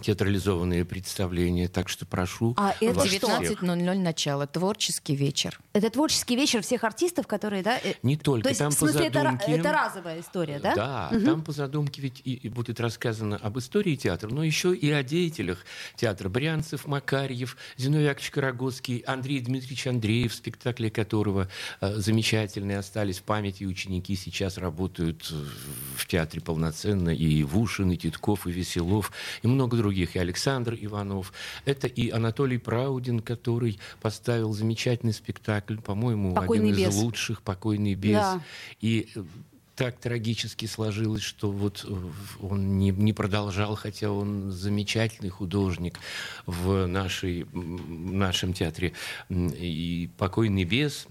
театрализованные 0.00 0.84
представления, 0.84 1.68
так 1.68 1.88
что 1.88 2.06
прошу 2.06 2.54
А 2.56 2.74
это 2.80 3.00
19.00 3.00 3.98
начало, 3.98 4.46
творческий 4.46 5.16
вечер. 5.16 5.58
Это 5.72 5.90
творческий 5.90 6.36
вечер 6.36 6.62
всех 6.62 6.84
артистов, 6.84 7.26
которые, 7.26 7.62
да? 7.62 7.78
Э, 7.82 7.94
Не 8.02 8.16
только, 8.16 8.44
То 8.44 8.48
есть, 8.50 8.58
там 8.60 8.70
в 8.70 8.74
смысле, 8.74 9.10
по 9.10 9.18
задумке... 9.18 9.52
это, 9.52 9.60
это 9.60 9.72
разовая 9.72 10.20
история, 10.20 10.58
да? 10.58 10.74
Да, 10.74 11.10
угу. 11.12 11.24
там 11.24 11.42
по 11.42 11.52
задумке 11.52 12.02
ведь 12.02 12.20
и, 12.24 12.34
и 12.34 12.48
будет 12.48 12.80
рассказано 12.80 13.36
об 13.36 13.58
истории 13.58 13.96
театра, 13.96 14.28
но 14.28 14.44
еще 14.44 14.74
и 14.74 14.90
о 14.90 15.02
деятелях 15.02 15.64
театра. 15.96 16.28
Брянцев, 16.28 16.86
Макарьев, 16.86 17.56
Зиновий 17.76 18.06
Яковлевич 18.06 18.30
Карагодский, 18.30 18.98
Андрей 19.06 19.40
Дмитриевич 19.40 19.86
Андреев, 19.86 20.34
спектакли 20.34 20.88
которого 20.88 21.48
э, 21.80 21.96
замечательные 21.96 22.78
остались 22.78 23.18
в 23.18 23.22
памяти, 23.22 23.64
ученики 23.64 24.14
сейчас 24.16 24.58
работают 24.58 25.32
в 25.96 26.06
театре 26.06 26.42
полноценно, 26.42 27.10
и 27.10 27.42
Вушин, 27.42 27.90
и 27.90 27.96
Титков, 27.96 28.46
и 28.46 28.52
Веселов, 28.52 29.12
и 29.42 29.46
много 29.46 29.76
других 29.76 29.85
других, 29.86 30.16
и 30.16 30.18
Александр 30.18 30.76
Иванов. 30.80 31.32
Это 31.64 31.86
и 31.86 32.10
Анатолий 32.10 32.58
Праудин, 32.58 33.20
который 33.20 33.78
поставил 34.00 34.52
замечательный 34.52 35.12
спектакль, 35.12 35.76
по-моему, 35.76 36.34
«Покойный 36.34 36.72
один 36.72 36.86
без». 36.86 36.94
из 36.94 37.02
лучших 37.02 37.42
«Покойный 37.42 37.94
без». 37.94 38.16
Да. 38.16 38.40
И 38.80 39.08
э, 39.14 39.22
так 39.76 39.96
трагически 39.98 40.66
сложилось, 40.66 41.22
что 41.22 41.52
вот 41.52 41.84
э, 41.88 41.94
он 42.40 42.78
не, 42.78 42.90
не 42.90 43.12
продолжал, 43.12 43.76
хотя 43.76 44.10
он 44.10 44.50
замечательный 44.50 45.30
художник 45.30 46.00
в 46.46 46.86
нашей, 46.86 47.44
в 47.52 48.12
нашем 48.12 48.52
театре. 48.54 48.92
И 49.30 50.10
«Покойный 50.18 50.64
без», 50.64 51.06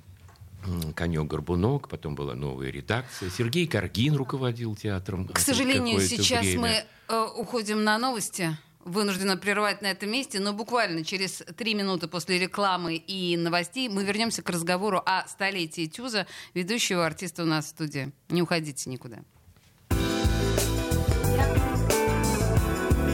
конек 0.96 1.26
Горбунок, 1.26 1.88
потом 1.90 2.16
была 2.16 2.36
новая 2.36 2.70
редакция. 2.70 3.30
Сергей 3.30 3.68
Каргин 3.68 4.16
руководил 4.16 4.76
театром. 4.76 5.28
К 5.28 5.40
сожалению, 5.40 6.00
сейчас 6.02 6.42
время. 6.42 6.62
мы 6.62 6.84
э, 7.08 7.28
уходим 7.38 7.84
на 7.84 7.98
новости 7.98 8.58
вынуждена 8.86 9.36
прервать 9.36 9.82
на 9.82 9.88
этом 9.88 10.10
месте, 10.12 10.40
но 10.40 10.54
буквально 10.54 11.04
через 11.04 11.44
три 11.58 11.74
минуты 11.74 12.08
после 12.08 12.40
рекламы 12.40 12.96
и 12.96 13.36
новостей 13.36 13.90
мы 13.90 14.06
вернемся 14.06 14.42
к 14.42 14.50
разговору 14.50 15.02
о 15.06 15.28
столетии 15.28 15.88
Тюза, 15.88 16.28
ведущего 16.54 17.06
артиста 17.06 17.44
у 17.44 17.46
нас 17.46 17.66
в 17.66 17.70
студии. 17.70 18.12
Не 18.30 18.42
уходите 18.42 18.90
никуда. 18.90 19.18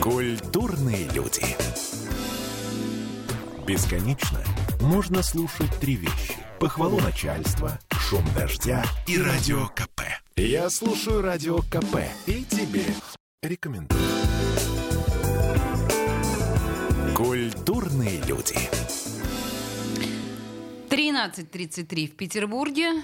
Культурные 0.02 1.08
люди. 1.14 1.46
Бесконечно 3.66 4.44
можно 4.82 5.24
слушать 5.24 5.74
три 5.80 5.96
вещи. 5.96 6.36
Похвалу 6.60 7.00
начальства, 7.00 7.80
шум 7.92 8.26
дождя 8.36 8.84
и 9.08 9.20
радио 9.20 9.68
КП. 9.68 10.02
Я 10.36 10.70
слушаю 10.70 11.22
радио 11.22 11.60
КП 11.60 12.00
и 12.26 12.44
тебе 12.44 12.86
рекомендую. 13.42 14.11
Культурные 17.24 18.20
люди. 18.22 18.56
13.33 20.90 22.08
в 22.08 22.16
Петербурге. 22.16 23.04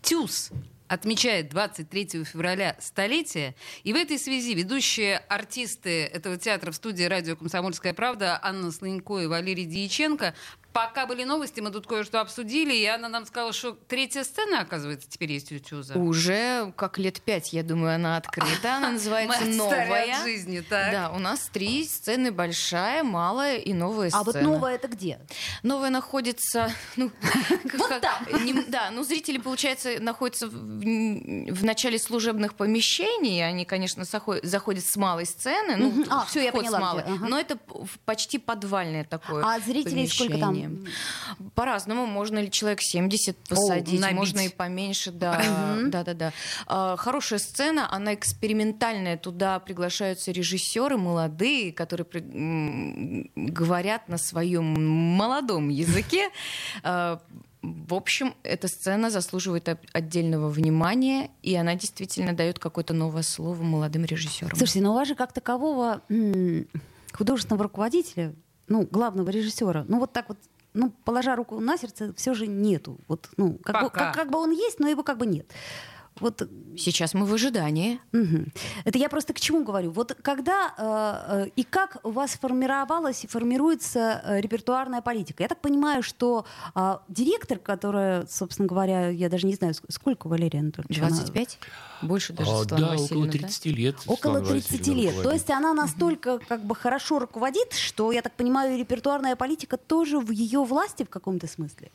ТЮЗ 0.00 0.50
отмечает 0.88 1.50
23 1.50 2.24
февраля 2.24 2.74
столетие. 2.80 3.54
И 3.84 3.92
в 3.92 3.96
этой 3.96 4.18
связи 4.18 4.54
ведущие 4.54 5.18
артисты 5.18 6.06
этого 6.06 6.38
театра 6.38 6.70
в 6.70 6.74
студии 6.74 7.04
радио 7.04 7.36
«Комсомольская 7.36 7.92
правда» 7.92 8.40
Анна 8.42 8.72
Слынько 8.72 9.18
и 9.18 9.26
Валерий 9.26 9.66
Дьяченко 9.66 10.34
Пока 10.72 11.06
были 11.06 11.24
новости, 11.24 11.60
мы 11.60 11.70
тут 11.70 11.86
кое-что 11.86 12.20
обсудили, 12.20 12.74
и 12.74 12.84
она 12.86 13.08
нам 13.08 13.26
сказала, 13.26 13.52
что 13.52 13.72
третья 13.72 14.22
сцена, 14.22 14.60
оказывается, 14.60 15.08
теперь 15.10 15.32
есть 15.32 15.50
у 15.50 15.58
Тюза. 15.58 15.98
Уже 15.98 16.72
как 16.76 16.98
лет 16.98 17.20
пять, 17.20 17.52
я 17.52 17.64
думаю, 17.64 17.96
она 17.96 18.16
открыта. 18.16 18.76
Она 18.76 18.90
называется 18.92 19.44
«Новая». 19.46 20.16
от 20.16 20.22
жизни, 20.22 20.60
так. 20.60 20.92
Да, 20.92 21.10
у 21.10 21.18
нас 21.18 21.50
три 21.52 21.84
сцены, 21.84 22.30
большая, 22.30 23.02
малая 23.02 23.58
и 23.58 23.72
новая 23.72 24.10
сцена. 24.10 24.22
А 24.22 24.24
вот 24.24 24.40
новая 24.40 24.76
это 24.76 24.86
где? 24.88 25.18
Новая 25.62 25.90
находится... 25.90 26.72
Ну, 26.96 27.10
вот 27.78 28.00
там. 28.00 28.26
Да, 28.68 28.90
ну 28.90 29.04
зрители, 29.04 29.38
получается, 29.38 30.00
находятся 30.00 30.48
в 30.48 31.64
начале 31.64 31.98
служебных 31.98 32.54
помещений. 32.54 33.46
Они, 33.46 33.64
конечно, 33.64 34.04
заходят 34.04 34.84
с 34.84 34.96
малой 34.96 35.24
сцены. 35.24 35.76
Ну, 35.76 36.04
а, 36.10 36.26
все, 36.26 36.44
я 36.44 36.52
поняла. 36.52 37.04
Но 37.20 37.38
это 37.38 37.58
почти 38.04 38.38
подвальное 38.38 39.04
такое 39.04 39.44
А 39.44 39.60
зрителей 39.60 40.08
сколько 40.08 40.38
там? 40.38 40.59
Населением. 40.60 40.86
По-разному. 41.54 42.06
Можно 42.06 42.40
ли 42.40 42.50
человек 42.50 42.80
70 42.82 43.36
посадить, 43.36 44.02
О, 44.02 44.10
можно 44.12 44.40
и 44.40 44.48
поменьше. 44.48 45.10
Да, 45.10 45.42
да, 45.86 46.04
да, 46.04 46.14
да. 46.14 46.32
А, 46.66 46.96
хорошая 46.96 47.38
сцена, 47.38 47.92
она 47.92 48.14
экспериментальная. 48.14 49.16
Туда 49.16 49.58
приглашаются 49.58 50.32
режиссеры 50.32 50.96
молодые, 50.96 51.72
которые 51.72 52.06
говорят 53.34 54.08
на 54.08 54.18
своем 54.18 54.64
молодом 55.16 55.68
языке. 55.68 56.30
А, 56.82 57.20
в 57.62 57.94
общем, 57.94 58.34
эта 58.42 58.68
сцена 58.68 59.10
заслуживает 59.10 59.68
отдельного 59.92 60.48
внимания, 60.48 61.30
и 61.42 61.54
она 61.54 61.74
действительно 61.74 62.32
дает 62.32 62.58
какое-то 62.58 62.94
новое 62.94 63.22
слово 63.22 63.62
молодым 63.62 64.06
режиссерам. 64.06 64.56
Слушайте, 64.56 64.80
но 64.80 64.92
у 64.92 64.94
вас 64.94 65.08
же 65.08 65.14
как 65.14 65.32
такового 65.32 66.00
художественного 67.12 67.64
руководителя 67.64 68.34
ну, 68.70 68.86
главного 68.90 69.28
режиссера. 69.30 69.84
Ну, 69.88 69.98
вот 69.98 70.12
так 70.12 70.28
вот 70.28 70.38
ну, 70.74 70.92
положа 71.04 71.36
руку 71.36 71.60
на 71.60 71.76
сердце, 71.76 72.12
все 72.14 72.34
же 72.34 72.46
нету. 72.46 72.98
Вот, 73.08 73.28
ну, 73.36 73.58
как, 73.58 73.76
бы, 73.76 73.90
Пока. 73.90 74.06
как, 74.06 74.14
как 74.14 74.30
бы 74.30 74.38
он 74.38 74.50
есть, 74.50 74.80
но 74.80 74.88
его 74.88 75.02
как 75.02 75.18
бы 75.18 75.26
нет. 75.26 75.50
Вот 76.20 76.48
Сейчас 76.76 77.14
мы 77.14 77.26
в 77.26 77.34
ожидании. 77.34 78.00
Мгм. 78.12 78.52
Это 78.84 78.98
я 78.98 79.08
просто 79.08 79.32
к 79.34 79.40
чему 79.40 79.64
говорю? 79.64 79.90
Вот 79.90 80.16
когда 80.22 80.72
э, 80.78 81.44
э, 81.46 81.50
и 81.56 81.62
как 81.64 81.96
у 82.04 82.10
вас 82.10 82.30
формировалась 82.32 83.24
и 83.24 83.26
формируется 83.26 84.22
э, 84.24 84.40
репертуарная 84.40 85.00
политика? 85.00 85.42
Я 85.42 85.48
так 85.48 85.60
понимаю, 85.60 86.02
что 86.02 86.46
э, 86.74 86.98
директор, 87.08 87.58
которая, 87.58 88.24
собственно 88.28 88.68
говоря, 88.68 89.08
я 89.08 89.28
даже 89.28 89.46
не 89.46 89.54
знаю, 89.54 89.74
ск- 89.74 89.84
сколько 89.90 90.28
Валерия 90.28 90.60
Анатольевича? 90.60 91.06
она- 91.06 91.16
25? 91.16 91.58
Больше 92.02 92.32
даже, 92.32 92.50
А, 92.50 92.58
Светлана 92.58 92.86
да, 92.86 92.92
около 92.92 93.02
Васильевна, 93.02 93.26
да? 93.26 93.38
30 93.38 93.66
лет. 93.66 93.96
Около 94.06 94.14
Светлана 94.38 94.46
30 94.46 94.78
Васильевна 94.78 95.12
лет. 95.12 95.22
То 95.22 95.32
есть 95.32 95.50
она 95.50 95.74
настолько 95.74 96.38
как 96.38 96.64
бы 96.64 96.74
хорошо 96.74 97.18
руководит, 97.18 97.72
что, 97.72 98.12
я 98.12 98.22
так 98.22 98.34
понимаю, 98.36 98.78
репертуарная 98.78 99.36
политика 99.36 99.76
тоже 99.76 100.18
в 100.18 100.30
ее 100.30 100.62
власти 100.64 101.02
в 101.04 101.10
каком-то 101.10 101.46
смысле. 101.46 101.90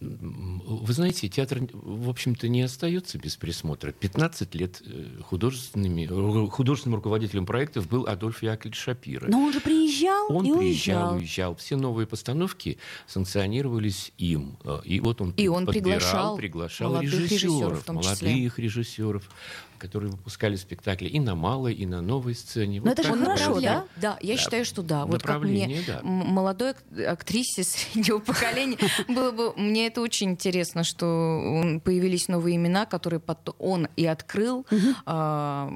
Вы 0.00 0.92
знаете, 0.92 1.28
театр, 1.28 1.62
в 1.72 2.08
общем-то, 2.08 2.48
не 2.48 2.62
остается 2.62 3.18
без 3.18 3.36
присмотра. 3.36 3.90
15 3.90 4.54
лет 4.54 4.80
э, 4.86 5.20
художественными, 5.24 6.02
ру- 6.04 6.48
художественным 6.48 6.96
руководителем 6.96 7.46
проектов 7.46 7.88
был 7.88 8.06
Адольф 8.06 8.42
Яковлевич 8.42 8.78
Шапира. 8.78 9.26
Но 9.28 9.40
он 9.42 9.52
же 9.52 9.60
приезжал 9.60 10.26
Он 10.30 10.44
и 10.46 10.52
приезжал, 10.56 10.60
уезжал. 10.60 11.14
уезжал. 11.16 11.56
Все 11.56 11.76
новые 11.76 12.06
постановки 12.06 12.78
санкционировались 13.08 14.12
им. 14.18 14.56
Э, 14.64 14.80
И 14.84 15.00
вот 15.00 15.20
он, 15.20 15.32
И 15.36 15.48
он 15.48 15.66
подбирал, 15.66 16.36
приглашал 16.36 16.36
приглашал 16.36 16.90
молодых 16.92 17.12
режиссеров, 17.14 17.72
режиссеров 17.72 17.88
молодых 17.88 18.58
режиссеров, 18.58 19.30
которые 19.78 20.10
выпускали 20.10 20.56
спектакли 20.56 21.08
и 21.08 21.20
на 21.20 21.34
малой, 21.34 21.72
и 21.74 21.86
на 21.86 22.00
новой 22.02 22.34
сцене. 22.34 22.80
Но 22.84 22.90
это 22.92 23.02
же 23.02 23.08
так 23.10 23.18
Он 23.18 23.24
хорошо, 23.24 23.60
да? 23.60 23.84
Да, 23.96 24.18
я 24.20 24.34
Да. 24.34 24.40
считаю, 24.40 24.64
что 24.64 24.82
да. 24.82 25.06
Вот 25.06 25.22
как 25.22 25.40
мне, 25.42 25.82
да. 25.86 26.00
молодой 26.02 26.70
ак- 26.72 26.82
актрисе 27.06 27.62
среднего 27.64 28.18
поколения, 28.18 28.76
было 29.08 29.30
бы, 29.30 29.52
мне 29.56 29.86
это 29.86 30.00
очень 30.00 30.30
интересно, 30.30 30.84
что 30.84 31.80
появились 31.84 32.28
новые 32.28 32.56
имена, 32.56 32.84
которые 32.86 33.20
он 33.58 33.88
и 33.96 34.04
открыл. 34.06 34.66
А, 35.06 35.70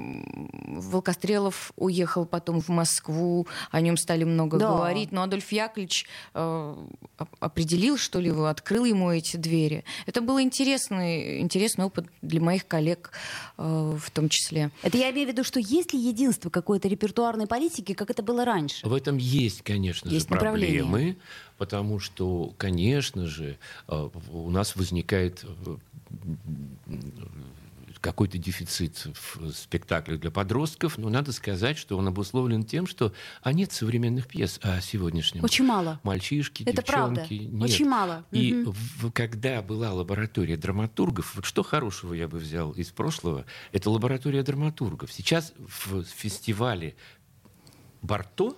Волкострелов 0.67 1.73
уехал 1.77 2.27
потом 2.27 2.61
в 2.61 2.69
Москву, 2.69 3.47
о 3.71 3.81
нем 3.81 3.97
стали 3.97 4.25
много 4.25 4.59
говорить, 4.59 5.12
но 5.12 5.23
Адольф 5.23 5.51
Яковлевич 5.53 6.07
э, 6.35 6.75
оп- 7.19 7.29
определил, 7.41 7.97
что 7.97 8.21
ли, 8.21 8.29
его, 8.29 8.47
открыл 8.47 8.85
ему 8.85 9.11
эти 9.11 9.37
двери. 9.37 9.85
Это 10.07 10.21
был 10.21 10.41
интересный, 10.41 11.41
интересный 11.41 11.85
опыт 11.85 12.07
для 12.23 12.41
моих 12.41 12.67
коллег 12.67 13.11
э, 13.59 13.92
в 13.99 14.11
том 14.11 14.29
числе. 14.29 14.71
Это 14.83 14.99
я 14.99 15.11
имею 15.11 15.29
в 15.29 15.33
виду, 15.33 15.45
что 15.45 15.61
есть 15.61 15.93
ли 15.93 15.99
единство 15.99 16.51
какой-то 16.51 16.89
репертуарной 16.89 17.47
политики, 17.47 17.95
как 17.95 18.11
это 18.11 18.23
было 18.23 18.45
раньше? 18.45 18.87
В 18.87 18.93
этом 18.93 19.17
есть, 19.17 19.63
конечно 19.63 20.09
Есть 20.09 20.29
же, 20.29 20.37
проблемы, 20.37 21.17
потому 21.59 21.99
что, 21.99 22.53
конечно 22.57 23.27
же, 23.27 23.59
э, 23.89 24.09
у 24.33 24.51
нас 24.51 24.77
возникает 24.77 25.45
э, 25.67 25.77
какой-то 28.03 28.37
дефицит 28.37 29.07
в 29.15 29.53
спектаклях 29.53 30.21
для 30.21 30.31
подростков, 30.31 30.99
но 30.99 31.09
надо 31.09 31.33
сказать, 31.33 31.79
что 31.79 31.97
он 31.97 32.09
обусловлен 32.09 32.65
тем, 32.65 32.87
что 32.87 33.15
а 33.43 33.53
нет 33.55 33.73
современных 33.73 34.27
пьес 34.27 34.59
о 34.62 34.81
сегодняшнем. 34.83 35.45
Очень 35.45 35.65
мало. 35.65 36.01
Мальчишки, 36.03 36.65
Это 36.65 36.83
правда. 36.83 37.23
девчонки. 37.23 37.35
Нет. 37.45 37.62
Очень 37.71 37.88
мало. 37.88 38.27
И 38.33 38.53
Мгм. 38.53 38.73
в- 38.73 39.11
когда 39.12 39.62
была 39.62 39.93
лаборатория 39.95 40.57
драматургов, 40.57 41.35
вот 41.37 41.45
что 41.47 41.62
хорошего 41.62 42.12
я 42.12 42.29
бы 42.29 42.38
взял 42.38 42.73
из 42.73 42.91
прошлого, 42.91 43.47
это 43.71 43.88
лаборатория 43.88 44.43
драматургов. 44.43 45.12
Сейчас 45.12 45.55
в 45.57 46.03
фестивале 46.05 46.97
Барто, 48.03 48.57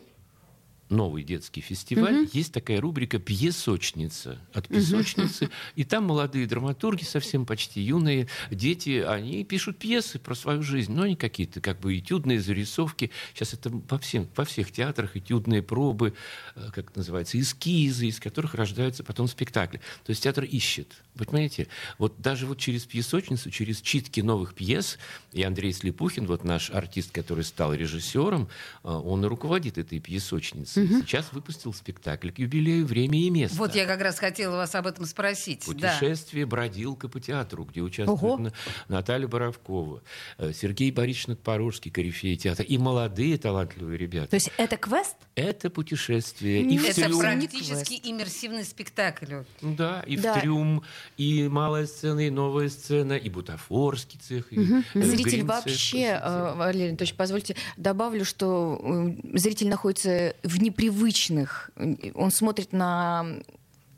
новый 0.89 1.23
детский 1.23 1.61
фестиваль, 1.61 2.29
есть 2.33 2.53
такая 2.53 2.81
рубрика 2.81 3.19
«Пьесочница» 3.19 4.39
от 4.53 4.69
песочницы. 4.69 5.51
И 5.77 5.85
там 5.85 6.05
молодые 6.05 6.47
драматурги, 6.47 7.05
совсем 7.05 7.47
почти 7.47 7.81
юные 7.81 8.29
дети, 8.51 9.05
они 9.07 9.45
пишут 9.45 9.79
пьесы 9.79 10.19
про 10.19 10.35
свою 10.35 10.63
жизнь. 10.63 10.93
Но 10.93 11.03
они 11.03 11.17
какие-то 11.17 11.61
как 11.61 11.81
бы 11.81 11.99
этюдные 11.99 12.41
зарисовки. 12.41 13.11
Сейчас 13.35 13.55
это 13.55 13.71
во, 13.71 13.99
всем, 13.99 14.29
во 14.37 14.45
всех 14.45 14.71
театрах 14.73 15.17
этюдные 15.17 15.63
пробы, 15.63 16.15
э, 16.55 16.71
как 16.73 16.91
это 16.91 16.99
называется, 16.99 17.41
эскизы, 17.41 18.07
из 18.07 18.21
которых 18.21 18.55
рождаются 18.55 19.05
потом 19.05 19.27
спектакли. 19.29 19.79
То 20.05 20.11
есть 20.11 20.23
театр 20.23 20.45
ищет. 20.45 21.03
Вы 21.15 21.27
понимаете? 21.27 21.69
Вот 21.99 22.21
даже 22.21 22.47
вот 22.47 22.59
через 22.59 22.85
пьесочницу, 22.85 23.51
через 23.51 23.81
читки 23.81 24.21
новых 24.21 24.55
пьес, 24.55 24.99
и 25.33 25.43
Андрей 25.43 25.73
Слепухин, 25.73 26.27
вот 26.27 26.45
наш 26.45 26.71
артист, 26.71 27.11
который 27.13 27.45
стал 27.45 27.73
режиссером, 27.75 28.49
э, 28.83 28.89
он 28.89 29.25
и 29.25 29.29
руководит 29.29 29.79
этой 29.79 30.01
пьесочницей. 30.01 30.74
Сейчас 30.75 31.33
выпустил 31.33 31.73
спектакль 31.73 32.31
к 32.31 32.39
юбилею 32.39 32.87
«Время 32.87 33.19
и 33.21 33.31
место». 33.31 33.57
Вот 33.59 33.75
я 33.75 33.87
как 33.87 34.01
раз 34.01 34.19
хотела 34.19 34.57
вас 34.57 34.75
об 34.75 34.87
этом 34.87 35.07
спросить. 35.07 35.65
Да. 35.67 35.93
Путешествие 35.99 36.47
«Бродилка 36.47 37.09
по 37.09 37.21
театру», 37.21 37.65
где 37.65 37.81
участвует. 37.81 38.39
На- 38.41 38.53
Наталья 38.89 39.29
Боровкова, 39.29 40.03
э, 40.39 40.53
Сергей 40.53 40.91
Борисович 40.91 41.29
Надпорожский, 41.29 41.91
корифей 41.91 42.37
театра, 42.37 42.65
и 42.65 42.77
молодые 42.79 43.39
талантливые 43.39 43.99
ребята. 43.99 44.29
То 44.31 44.37
есть 44.37 44.51
это 44.57 44.77
квест? 44.77 45.17
Это 45.35 45.71
путешествие 45.71 46.63
и 46.63 46.79
в 46.79 46.85
Это 46.85 47.03
трюм, 47.07 47.21
практически 47.21 48.01
иммерсивный 48.05 48.65
спектакль. 48.65 49.43
да, 49.63 50.03
и 50.07 50.17
Да. 50.17 50.35
в 50.35 50.41
трюм, 50.41 50.83
и 51.17 51.49
малая 51.49 51.87
сцена, 51.87 52.21
и 52.27 52.31
новая 52.31 52.69
сцена, 52.69 53.15
и 53.15 53.29
бутафорский 53.29 54.19
цех, 54.21 54.53
и 54.53 54.59
э, 54.95 55.03
Зритель 55.03 55.45
вообще, 55.45 56.03
э, 56.03 56.21
э, 56.23 56.55
Валерий 56.55 56.89
Анатольевич, 56.91 57.17
позвольте, 57.17 57.57
добавлю, 57.77 58.25
что 58.25 58.81
э, 58.83 59.37
зритель 59.39 59.69
находится 59.69 60.35
в 60.43 60.61
непривычных, 60.65 61.71
он 62.15 62.31
смотрит 62.31 62.73
на 62.73 63.27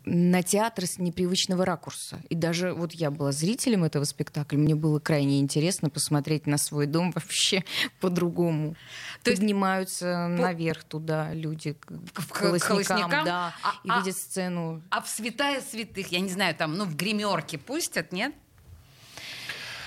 на 0.09 0.41
театр 0.45 0.87
с 0.87 0.99
непривычного 0.99 1.65
ракурса. 1.67 2.21
И 2.29 2.37
даже 2.37 2.73
вот 2.73 2.93
я 2.93 3.11
была 3.11 3.33
зрителем 3.33 3.83
этого 3.83 4.05
спектакля, 4.05 4.57
мне 4.57 4.77
было 4.77 5.01
крайне 5.01 5.41
интересно 5.41 5.91
посмотреть 5.91 6.47
на 6.47 6.59
свой 6.59 6.87
дом 6.87 7.11
вообще 7.15 7.65
по-другому. 8.01 8.77
То 9.25 9.31
есть 9.31 9.43
Поднимаются 9.43 10.29
наверх 10.29 10.85
туда 10.85 11.35
люди 11.35 11.73
к, 11.73 11.87
К- 11.87 11.93
к 12.23 12.29
к 12.29 12.39
колосникам, 12.39 12.69
колосникам? 12.87 13.25
да, 13.25 13.53
А- 13.65 13.73
и 13.83 13.89
а- 13.91 13.99
видят 13.99 14.17
сцену. 14.17 14.81
А 14.91 15.03
в 15.03 15.09
святая 15.09 15.61
святых, 15.61 16.07
я 16.13 16.21
не 16.21 16.31
знаю, 16.31 16.55
там, 16.55 16.77
ну, 16.77 16.85
в 16.85 16.95
гримерке 16.95 17.59
пустят, 17.59 18.13
нет? 18.13 18.33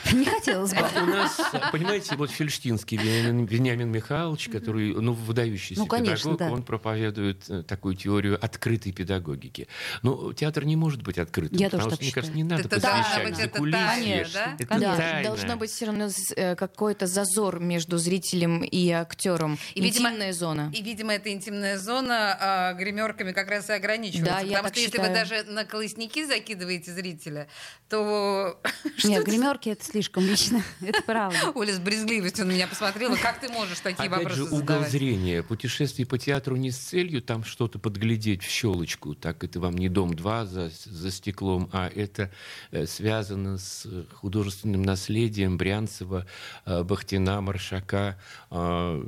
Не 0.14 0.26
хотелось 0.26 0.74
бы. 0.74 0.82
У 1.02 1.06
нас, 1.06 1.40
понимаете, 1.72 2.16
вот 2.16 2.32
Фельштинский 2.32 2.98
Вениамин, 2.98 3.46
Вениамин 3.46 3.90
Михайлович, 3.90 4.50
который, 4.50 4.94
ну, 4.94 5.14
выдающийся 5.14 5.82
Ну, 5.82 5.88
конечно, 5.88 6.32
педагог, 6.32 6.38
да. 6.40 6.52
он 6.52 6.64
проповедует 6.64 7.44
э, 7.50 7.64
такую 7.64 7.96
теорию 7.96 8.44
открытой 8.44 8.92
педагогики. 8.92 9.68
Но 10.02 10.34
театр 10.34 10.66
не 10.66 10.76
может 10.76 11.02
быть 11.04 11.18
открытым, 11.18 11.58
Я 11.58 11.70
потому 11.70 11.92
что, 11.92 12.02
мне 12.04 12.12
кажется, 12.12 12.36
не 12.36 12.44
надо 12.44 12.62
Это 12.64 12.80
должно 12.82 13.04
посвящать 13.04 13.28
быть 13.28 13.36
за 13.38 13.48
кулисье. 13.50 13.86
тайное, 13.86 14.28
да? 14.34 14.56
Это 14.60 14.80
Да, 14.80 14.96
тайна. 14.98 15.28
должно 15.30 15.56
быть 15.58 15.70
все 15.72 15.86
равно 15.86 16.10
э, 16.36 16.56
какой-то 16.56 17.08
зазор 17.08 17.60
между 17.60 17.98
зрителем 17.98 18.62
и 18.64 18.90
актером. 18.92 19.58
И, 19.76 19.82
видимо, 19.82 20.10
Интимная 20.10 20.34
зона. 20.34 20.72
И, 20.74 20.82
видимо, 20.82 21.14
эта 21.14 21.32
интимная 21.32 21.78
зона 21.78 22.38
а, 22.40 22.74
гримерками 22.74 23.32
как 23.32 23.50
раз 23.50 23.70
и 23.70 23.74
ограничивается. 23.74 24.34
Да, 24.34 24.40
потому 24.48 24.68
что 24.70 24.80
если 24.80 24.92
считаю. 24.98 25.10
вы 25.10 25.16
даже 25.16 25.44
на 25.44 25.66
колосники 25.66 26.26
закидываете 26.26 26.92
зрителя, 26.94 27.48
то... 27.90 28.60
Нет, 29.04 29.24
гримерки 29.26 29.70
это 29.70 29.84
слишком 30.00 30.26
лично. 30.26 30.64
Это 30.82 31.02
правда. 31.04 31.52
Оля 31.56 31.74
с 31.74 31.80
брезгливостью 31.80 32.46
на 32.46 32.52
меня 32.52 32.68
посмотрела. 32.68 33.16
Как 33.18 33.40
ты 33.42 33.50
можешь 33.50 33.80
такие 33.80 34.08
Опять 34.08 34.24
вопросы 34.24 34.36
же, 34.36 34.44
угол 34.46 34.60
задавать? 34.60 34.92
зрения. 34.92 35.44
Путешествие 35.44 36.06
по 36.06 36.18
театру 36.18 36.56
не 36.56 36.72
с 36.72 36.78
целью 36.78 37.22
там 37.22 37.44
что-то 37.44 37.80
подглядеть 37.80 38.44
в 38.44 38.50
щелочку. 38.50 39.14
Так 39.14 39.44
это 39.44 39.60
вам 39.60 39.78
не 39.78 39.90
«Дом-2» 39.90 40.46
за, 40.46 40.72
за 40.86 41.12
стеклом, 41.12 41.70
а 41.74 41.90
это 41.94 42.32
э, 42.72 42.86
связано 42.86 43.58
с 43.58 43.86
художественным 44.14 44.84
наследием 44.84 45.58
Брянцева, 45.58 46.26
э, 46.66 46.84
Бахтина, 46.84 47.42
Маршака, 47.42 48.18
э, 48.52 49.04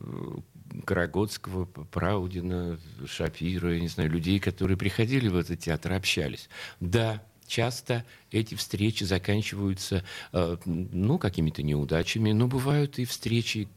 Карагодского, 0.86 1.66
Праудина, 1.66 2.80
Шапира, 3.06 3.74
я 3.74 3.80
не 3.80 3.88
знаю, 3.88 4.10
людей, 4.10 4.40
которые 4.40 4.78
приходили 4.78 5.30
в 5.30 5.38
этот 5.38 5.60
театр, 5.60 5.94
общались. 5.94 6.50
Да, 6.80 7.22
часто 7.52 8.06
эти 8.32 8.56
встречи 8.56 9.04
заканчиваются, 9.04 10.06
э, 10.32 10.56
ну, 10.66 11.18
какими-то 11.18 11.62
неудачами, 11.64 12.32
но 12.32 12.48
бывают 12.48 12.98
и 12.98 13.04
встречи, 13.04 13.68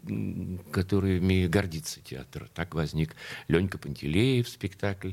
которыми 0.71 1.47
гордится 1.49 2.01
театр. 2.01 2.49
Так 2.55 2.75
возник 2.75 3.17
Ленька 3.49 3.77
Пантелеев, 3.79 4.49
спектакль 4.49 5.13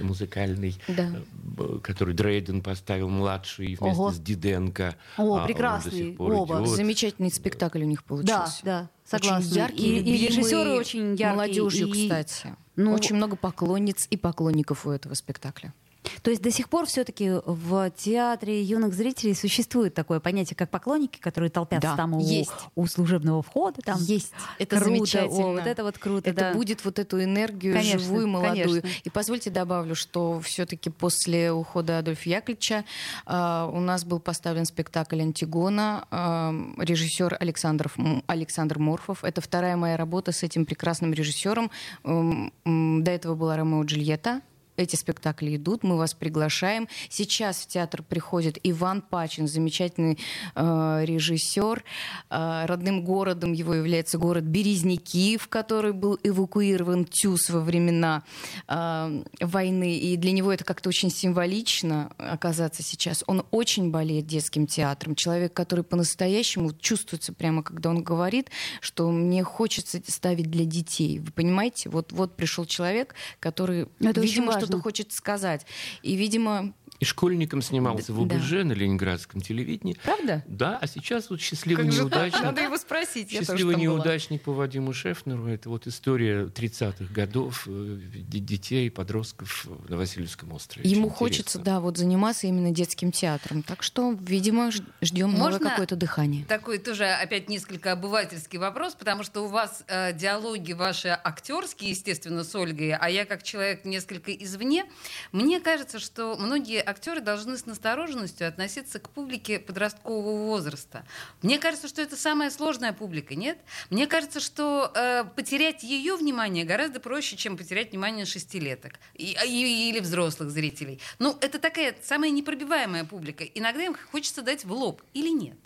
музыкальный, 0.00 0.76
Да. 0.86 1.10
э, 1.58 1.78
который 1.82 2.14
Дрейден 2.14 2.62
поставил 2.62 3.08
младший 3.08 3.66
вместе 3.74 3.84
Ого. 4.00 4.12
с 4.12 4.18
Диденко. 4.18 4.94
О, 5.16 5.36
А 5.38 5.44
прекрасный, 5.46 6.14
оба. 6.18 6.62
идет. 6.62 6.76
Замечательный 6.76 7.32
спектакль 7.32 7.82
у 7.82 7.86
них 7.86 8.00
Да, 8.00 8.06
получился. 8.08 8.60
да, 8.64 8.90
Очень 9.12 9.24
согласна. 9.24 9.54
яркий, 9.54 9.76
И, 9.76 9.96
и 9.96 9.98
любимый 9.98 10.26
режиссеры 10.28 10.70
очень 10.74 11.10
яркие. 11.10 11.32
Молодежью, 11.32 11.88
и- 11.88 12.04
кстати. 12.04 12.56
Ну, 12.76 12.92
Очень 12.94 13.16
много 13.16 13.34
поклонниц 13.34 14.06
и 14.08 14.16
поклонников 14.16 14.86
у 14.86 14.90
этого 14.90 15.14
спектакля. 15.14 15.74
То 16.22 16.30
есть 16.30 16.42
до 16.42 16.50
сих 16.50 16.68
пор 16.68 16.86
все-таки 16.86 17.30
в 17.44 17.90
театре 17.90 18.62
юных 18.62 18.94
зрителей 18.94 19.34
существует 19.34 19.94
такое 19.94 20.20
понятие, 20.20 20.56
как 20.56 20.70
поклонники, 20.70 21.18
которые 21.18 21.50
толпятся 21.50 21.90
Да, 21.90 21.96
там 21.96 22.14
у, 22.14 22.20
есть. 22.20 22.50
у 22.76 22.86
служебного 22.86 23.42
входа. 23.42 23.82
Там. 23.82 23.98
Есть. 24.00 24.32
Это 24.58 24.76
Круто. 24.76 24.84
замечательно. 24.84 25.46
О, 25.46 25.52
вот 25.52 25.66
это 25.66 25.84
вот 25.84 25.98
круто, 25.98 26.30
Это 26.30 26.40
да. 26.40 26.52
будет 26.54 26.84
вот 26.84 26.98
эту 26.98 27.22
энергию 27.22 27.74
Конечно, 27.74 27.98
живую, 27.98 28.28
молодую. 28.28 28.64
конечно. 28.82 28.88
И 29.04 29.10
позвольте 29.10 29.50
добавлю, 29.50 29.94
что 29.94 30.40
все-таки 30.40 30.88
после 30.90 31.52
ухода 31.52 31.98
Адольфа 31.98 32.28
Яковлевича 32.28 32.84
э, 33.26 33.70
у 33.72 33.80
нас 33.80 34.04
был 34.04 34.20
поставлен 34.20 34.64
спектакль 34.64 35.20
«Антигона», 35.20 36.06
э, 36.10 36.82
режиссер 36.84 37.36
Александр, 37.38 37.92
Александр 38.26 38.78
Морфов. 38.78 39.24
Это 39.24 39.40
вторая 39.40 39.76
моя 39.76 39.96
работа 39.96 40.32
с 40.32 40.42
этим 40.42 40.64
прекрасным 40.64 41.12
режиссером. 41.12 41.70
Эм, 42.04 42.52
м, 42.64 43.04
До 43.04 43.10
этого 43.10 43.34
была 43.34 43.56
«Ромео 43.56 43.82
и 43.82 43.86
Джульетта». 43.86 44.40
Эти 44.78 44.94
спектакли 44.94 45.56
идут, 45.56 45.82
мы 45.82 45.96
вас 45.96 46.14
приглашаем. 46.14 46.86
Сейчас 47.08 47.56
в 47.56 47.66
театр 47.66 48.04
приходит 48.04 48.60
Иван 48.62 49.02
Пачин, 49.02 49.48
замечательный 49.48 50.20
э, 50.54 51.00
режиссер. 51.04 51.82
Э, 52.30 52.64
родным 52.64 53.02
городом 53.02 53.52
его 53.54 53.74
является 53.74 54.18
город 54.18 54.44
Березники, 54.44 55.36
в 55.36 55.48
который 55.48 55.92
был 55.92 56.16
эвакуирован 56.22 57.06
Тюс 57.06 57.50
во 57.50 57.58
времена 57.58 58.22
э, 58.68 59.24
войны. 59.40 59.98
И 59.98 60.16
для 60.16 60.30
него 60.30 60.52
это 60.52 60.62
как-то 60.62 60.90
очень 60.90 61.10
символично 61.10 62.12
оказаться 62.16 62.84
сейчас. 62.84 63.24
Он 63.26 63.44
очень 63.50 63.90
болеет 63.90 64.28
детским 64.28 64.68
театром. 64.68 65.16
Человек, 65.16 65.52
который 65.54 65.82
по-настоящему 65.82 66.72
чувствуется 66.72 67.32
прямо, 67.32 67.64
когда 67.64 67.90
он 67.90 68.04
говорит, 68.04 68.52
что 68.80 69.10
мне 69.10 69.42
хочется 69.42 70.00
ставить 70.06 70.48
для 70.52 70.64
детей. 70.64 71.18
Вы 71.18 71.32
понимаете? 71.32 71.88
Вот, 71.88 72.12
вот 72.12 72.36
пришел 72.36 72.64
человек, 72.64 73.16
который, 73.40 73.88
Это 73.98 74.20
видимо, 74.20 74.52
важно. 74.52 74.67
Что-то 74.68 74.82
хочет 74.82 75.12
сказать. 75.12 75.66
И, 76.02 76.14
видимо, 76.14 76.72
И 77.00 77.04
школьником 77.04 77.62
снимался 77.62 78.12
в 78.12 78.26
Да. 78.26 78.36
ОБЖ 78.36 78.50
на 78.64 78.72
ленинградском 78.72 79.40
телевидении. 79.40 79.96
правда? 80.02 80.42
Да, 80.48 80.78
а 80.80 80.86
сейчас 80.88 81.30
вот 81.30 81.40
счастливый 81.40 81.84
Как 81.84 81.92
же 81.94 82.00
неудачник. 82.02 82.42
Надо 82.42 82.62
его 82.62 82.76
спросить. 82.76 83.30
Я 83.32 83.38
тоже 83.40 83.52
Счастливый 83.52 83.74
там 83.74 83.84
была. 83.84 83.94
неудачник 83.98 84.42
по 84.42 84.52
Вадиму 84.52 84.92
Шефнеру. 84.92 85.46
Это 85.46 85.68
вот 85.68 85.86
история 85.86 86.46
30-х 86.46 87.12
годов 87.14 87.64
э, 87.68 87.98
детей, 88.14 88.90
подростков 88.90 89.66
на 89.88 89.96
Васильевском 89.96 90.52
острове. 90.52 90.88
Ему 90.90 91.06
Очень 91.06 91.14
хочется, 91.16 91.58
интересно. 91.58 91.64
да, 91.74 91.80
вот 91.80 91.96
заниматься 91.98 92.46
именно 92.46 92.70
детским 92.72 93.12
театром. 93.12 93.62
Так 93.62 93.82
что, 93.82 94.16
видимо, 94.20 94.70
ждем 95.00 95.34
новое 95.34 95.58
какое-то 95.60 95.94
дыхание. 95.96 96.44
Такой 96.46 96.78
тоже 96.78 97.04
опять 97.04 97.48
несколько 97.48 97.92
обывательский 97.92 98.58
вопрос, 98.58 98.94
потому 98.94 99.22
что 99.22 99.44
у 99.44 99.48
вас 99.48 99.84
э, 99.86 100.12
диалоги 100.14 100.72
ваши 100.72 101.08
актерские, 101.08 101.90
естественно, 101.90 102.42
с 102.44 102.54
Ольгой, 102.54 102.92
а 102.92 103.08
я 103.08 103.24
как 103.24 103.42
человек 103.42 103.84
несколько 103.84 104.32
извне, 104.32 104.84
мне 105.32 105.60
кажется, 105.60 105.98
что 106.00 106.36
многие 106.38 106.80
актеры 106.88 107.20
должны 107.20 107.56
с 107.56 107.66
настороженностью 107.66 108.48
относиться 108.48 108.98
к 108.98 109.10
публике 109.10 109.58
подросткового 109.58 110.46
возраста. 110.46 111.04
Мне 111.42 111.58
кажется, 111.58 111.88
что 111.88 112.02
это 112.02 112.16
самая 112.16 112.50
сложная 112.50 112.92
публика, 112.92 113.34
нет? 113.34 113.58
Мне 113.90 114.06
кажется, 114.06 114.40
что 114.40 114.90
э, 114.94 115.24
потерять 115.36 115.82
ее 115.82 116.16
внимание 116.16 116.64
гораздо 116.64 117.00
проще, 117.00 117.36
чем 117.36 117.56
потерять 117.56 117.90
внимание 117.92 118.24
шестилеток 118.24 118.94
и- 119.14 119.36
и- 119.46 119.90
или 119.90 120.00
взрослых 120.00 120.50
зрителей. 120.50 121.00
Ну, 121.18 121.36
это 121.40 121.58
такая 121.58 121.94
самая 122.02 122.30
непробиваемая 122.30 123.04
публика. 123.04 123.44
Иногда 123.44 123.82
им 123.84 123.96
хочется 124.10 124.42
дать 124.42 124.64
в 124.64 124.72
лоб 124.72 125.02
или 125.14 125.28
нет. 125.28 125.56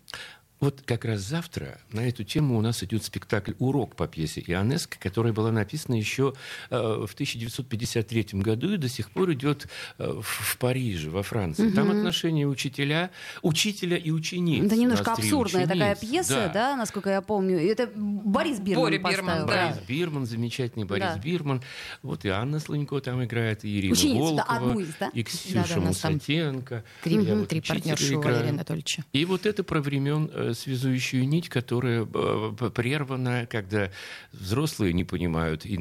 Вот 0.63 0.81
как 0.87 1.05
раз 1.05 1.23
завтра 1.23 1.79
на 1.91 2.07
эту 2.07 2.23
тему 2.23 2.57
у 2.57 2.61
нас 2.61 2.85
идет 2.85 3.03
спектакль 3.03 3.51
«Урок» 3.59 3.97
по 3.97 4.07
пьесе 4.07 4.45
Ионеско, 4.47 4.97
которая 5.01 5.33
была 5.33 5.51
написана 5.51 5.97
еще 5.97 6.35
э, 6.71 6.77
в 7.05 7.13
1953 7.15 8.29
году 8.41 8.73
и 8.73 8.77
до 8.77 8.89
сих 8.89 9.11
пор 9.11 9.33
идет 9.33 9.67
э, 9.99 10.07
в, 10.09 10.23
в 10.23 10.59
Париже, 10.59 11.11
во 11.11 11.25
Франции. 11.25 11.69
Там 11.71 11.91
отношения 11.91 12.47
учителя, 12.47 13.11
учителя 13.43 13.97
и 13.97 14.13
учениц. 14.13 14.65
Это 14.67 14.77
немножко 14.77 15.09
У 15.09 15.11
нас 15.11 15.19
три 15.19 15.27
абсурдная 15.27 15.67
такая 15.67 15.97
учениц. 15.97 16.11
пьеса, 16.13 16.51
да. 16.55 16.77
насколько 16.77 17.11
я 17.11 17.23
помню. 17.23 17.59
Это 17.59 17.91
Борис 17.97 18.61
Бирман 18.61 18.85
Боря 18.85 18.99
Бирман, 18.99 19.15
поставил. 19.25 19.47
да. 19.49 19.67
Борис 19.71 19.89
Бирман, 19.89 20.27
замечательный 20.27 20.85
Борис 20.85 21.07
Да. 21.07 21.19
Бирман. 21.19 21.61
Вот 22.03 22.25
и 22.25 22.29
Анна 22.29 22.61
Слонько 22.61 23.01
там 23.01 23.25
играет, 23.25 23.65
и 23.65 23.81
Ирина 23.81 23.95
Ученицу, 23.95 24.37
да, 24.37 24.47
Волкова, 24.49 24.71
одну 24.71 24.81
из, 24.81 24.95
да? 25.01 25.09
и 25.13 25.25
Да, 25.25 25.29
Ксюша 25.29 25.55
да, 25.55 25.75
там 25.75 25.85
Мусатенко. 25.87 26.85
Три, 27.03 27.17
Я 27.25 27.35
вот 27.35 27.49
три 27.49 27.61
партнерши 27.61 28.15
у. 28.15 28.23
Валерия 28.23 28.51
Анатольевича. 28.51 29.05
И 29.13 29.25
вот 29.25 29.45
это 29.45 29.65
про 29.65 29.81
времен 29.81 30.31
э, 30.33 30.52
связующую 30.55 31.29
нить, 31.29 31.49
которая 31.49 32.05
э, 32.05 32.71
прервана, 32.75 33.47
когда 33.51 33.91
взрослые 34.33 34.93
не 34.93 35.05
понимают 35.05 35.65
и 35.67 35.77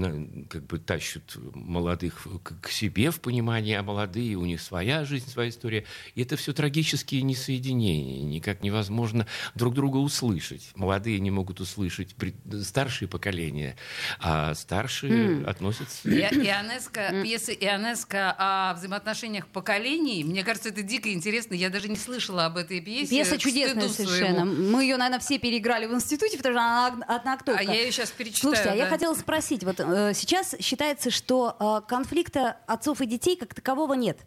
как 0.50 0.66
бы 0.66 0.80
тащат 0.80 1.38
молодых 1.54 2.28
к, 2.62 2.70
себе 2.70 3.12
в 3.12 3.20
понимании, 3.22 3.76
а 3.76 3.84
молодые 3.84 4.36
у 4.36 4.46
них 4.46 4.62
своя 4.62 5.06
жизнь, 5.06 5.30
своя 5.30 5.50
история. 5.50 5.86
И 6.16 6.22
это 6.22 6.36
все 6.36 6.54
трагические 6.54 7.22
несоединения. 7.22 8.24
Никак 8.24 8.64
невозможно 8.64 9.28
друг 9.56 9.74
друга 9.74 9.98
услышать. 9.98 10.72
Молодые 10.76 11.20
не 11.20 11.32
могут 11.32 11.60
услышать 11.60 12.16
старшие 12.64 13.08
поколения, 13.08 13.76
а 14.20 14.54
старшие 14.56 15.46
относятся... 15.46 16.10
И- 16.10 16.22
Ионеско, 16.22 17.22
пьеса 17.24 17.52
Ионеско 17.54 18.36
о 18.38 18.74
взаимоотношениях 18.76 19.48
поколений. 19.48 20.24
Мне 20.24 20.44
кажется, 20.44 20.70
это 20.70 20.82
дико 20.82 21.12
интересно. 21.12 21.54
Я 21.54 21.70
даже 21.70 21.90
не 21.90 21.96
слышала 21.96 22.46
об 22.46 22.58
этой 22.58 22.82
пьесе. 22.82 23.10
Пьеса 23.10 23.38
чудесная 23.38 23.90
совершенно. 23.90 24.46
своему. 24.46 24.61
Мы 24.62 24.84
ее, 24.84 24.98
наверное, 24.98 25.20
все 25.20 25.40
переиграли 25.40 25.86
в 25.86 25.94
институте, 25.94 26.38
потому 26.38 26.56
что 26.56 26.62
она 26.62 26.88
одна 27.08 27.34
актовка. 27.34 27.60
А 27.60 27.64
я 27.64 27.82
ее 27.82 27.92
сейчас 27.92 28.12
перечитаю. 28.12 28.54
Слушайте, 28.54 28.70
а 28.70 28.76
я 28.76 28.86
да. 28.86 28.90
хотела 28.90 29.14
спросить, 29.16 29.64
вот 29.64 29.80
э, 29.80 30.14
сейчас 30.14 30.56
считается, 30.60 31.10
что 31.10 31.56
э, 31.60 31.88
конфликта 31.88 32.58
отцов 32.68 33.02
и 33.02 33.06
детей 33.06 33.36
как 33.36 33.54
такового 33.54 33.94
нет. 33.94 34.20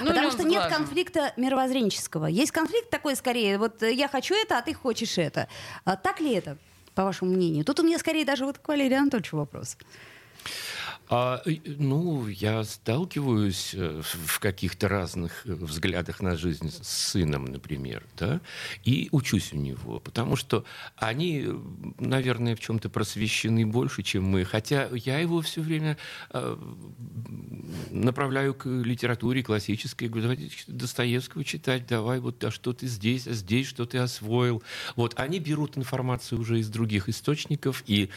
Ну, 0.00 0.06
Потому 0.06 0.30
что 0.30 0.44
нет 0.44 0.66
конфликта 0.68 1.32
мировоззренческого. 1.36 2.26
Есть 2.26 2.52
конфликт 2.52 2.90
такой 2.90 3.16
скорее, 3.16 3.58
вот 3.58 3.82
э, 3.82 3.92
я 3.92 4.08
хочу 4.08 4.34
это, 4.34 4.58
а 4.58 4.62
ты 4.62 4.74
хочешь 4.74 5.18
это. 5.18 5.48
А 5.84 5.96
так 5.96 6.20
ли 6.20 6.32
это, 6.32 6.56
по 6.94 7.04
вашему 7.04 7.32
мнению? 7.32 7.64
Тут 7.64 7.80
у 7.80 7.82
меня 7.82 7.98
скорее 7.98 8.24
даже 8.24 8.44
вот 8.44 8.58
к 8.58 8.68
Валерию 8.68 9.00
Анатольевичу 9.00 9.36
вопрос. 9.36 9.76
А, 11.08 11.42
ну, 11.66 12.26
я 12.28 12.64
сталкиваюсь 12.64 13.74
э, 13.74 14.00
в 14.02 14.40
каких-то 14.40 14.88
разных 14.88 15.46
э, 15.46 15.52
взглядах 15.52 16.20
на 16.20 16.36
жизнь 16.36 16.70
с 16.70 17.10
сыном, 17.10 17.44
например, 17.44 18.04
да, 18.16 18.40
и 18.84 19.08
учусь 19.12 19.52
у 19.52 19.56
него, 19.56 20.00
потому 20.00 20.36
что 20.36 20.64
они, 20.96 21.44
э, 21.46 21.58
наверное, 21.98 22.56
в 22.56 22.60
чем-то 22.60 22.88
просвещены 22.88 23.66
больше, 23.66 24.02
чем 24.02 24.24
мы, 24.24 24.44
хотя 24.44 24.88
я 24.94 25.18
его 25.18 25.42
все 25.42 25.60
время 25.60 25.98
э, 26.30 26.56
направляю 27.90 28.54
к 28.54 28.66
литературе 28.66 29.42
классической, 29.42 30.08
говорю, 30.08 30.28
давай 30.28 30.50
Достоевского 30.66 31.44
читать, 31.44 31.86
давай 31.86 32.18
вот, 32.18 32.42
а 32.44 32.50
что 32.50 32.72
ты 32.72 32.86
здесь, 32.86 33.26
а 33.26 33.32
здесь 33.32 33.66
что 33.66 33.84
ты 33.84 33.98
освоил. 33.98 34.62
Вот, 34.96 35.12
они 35.18 35.38
берут 35.38 35.76
информацию 35.76 36.40
уже 36.40 36.60
из 36.60 36.68
других 36.68 37.10
источников, 37.10 37.84
и, 37.86 38.08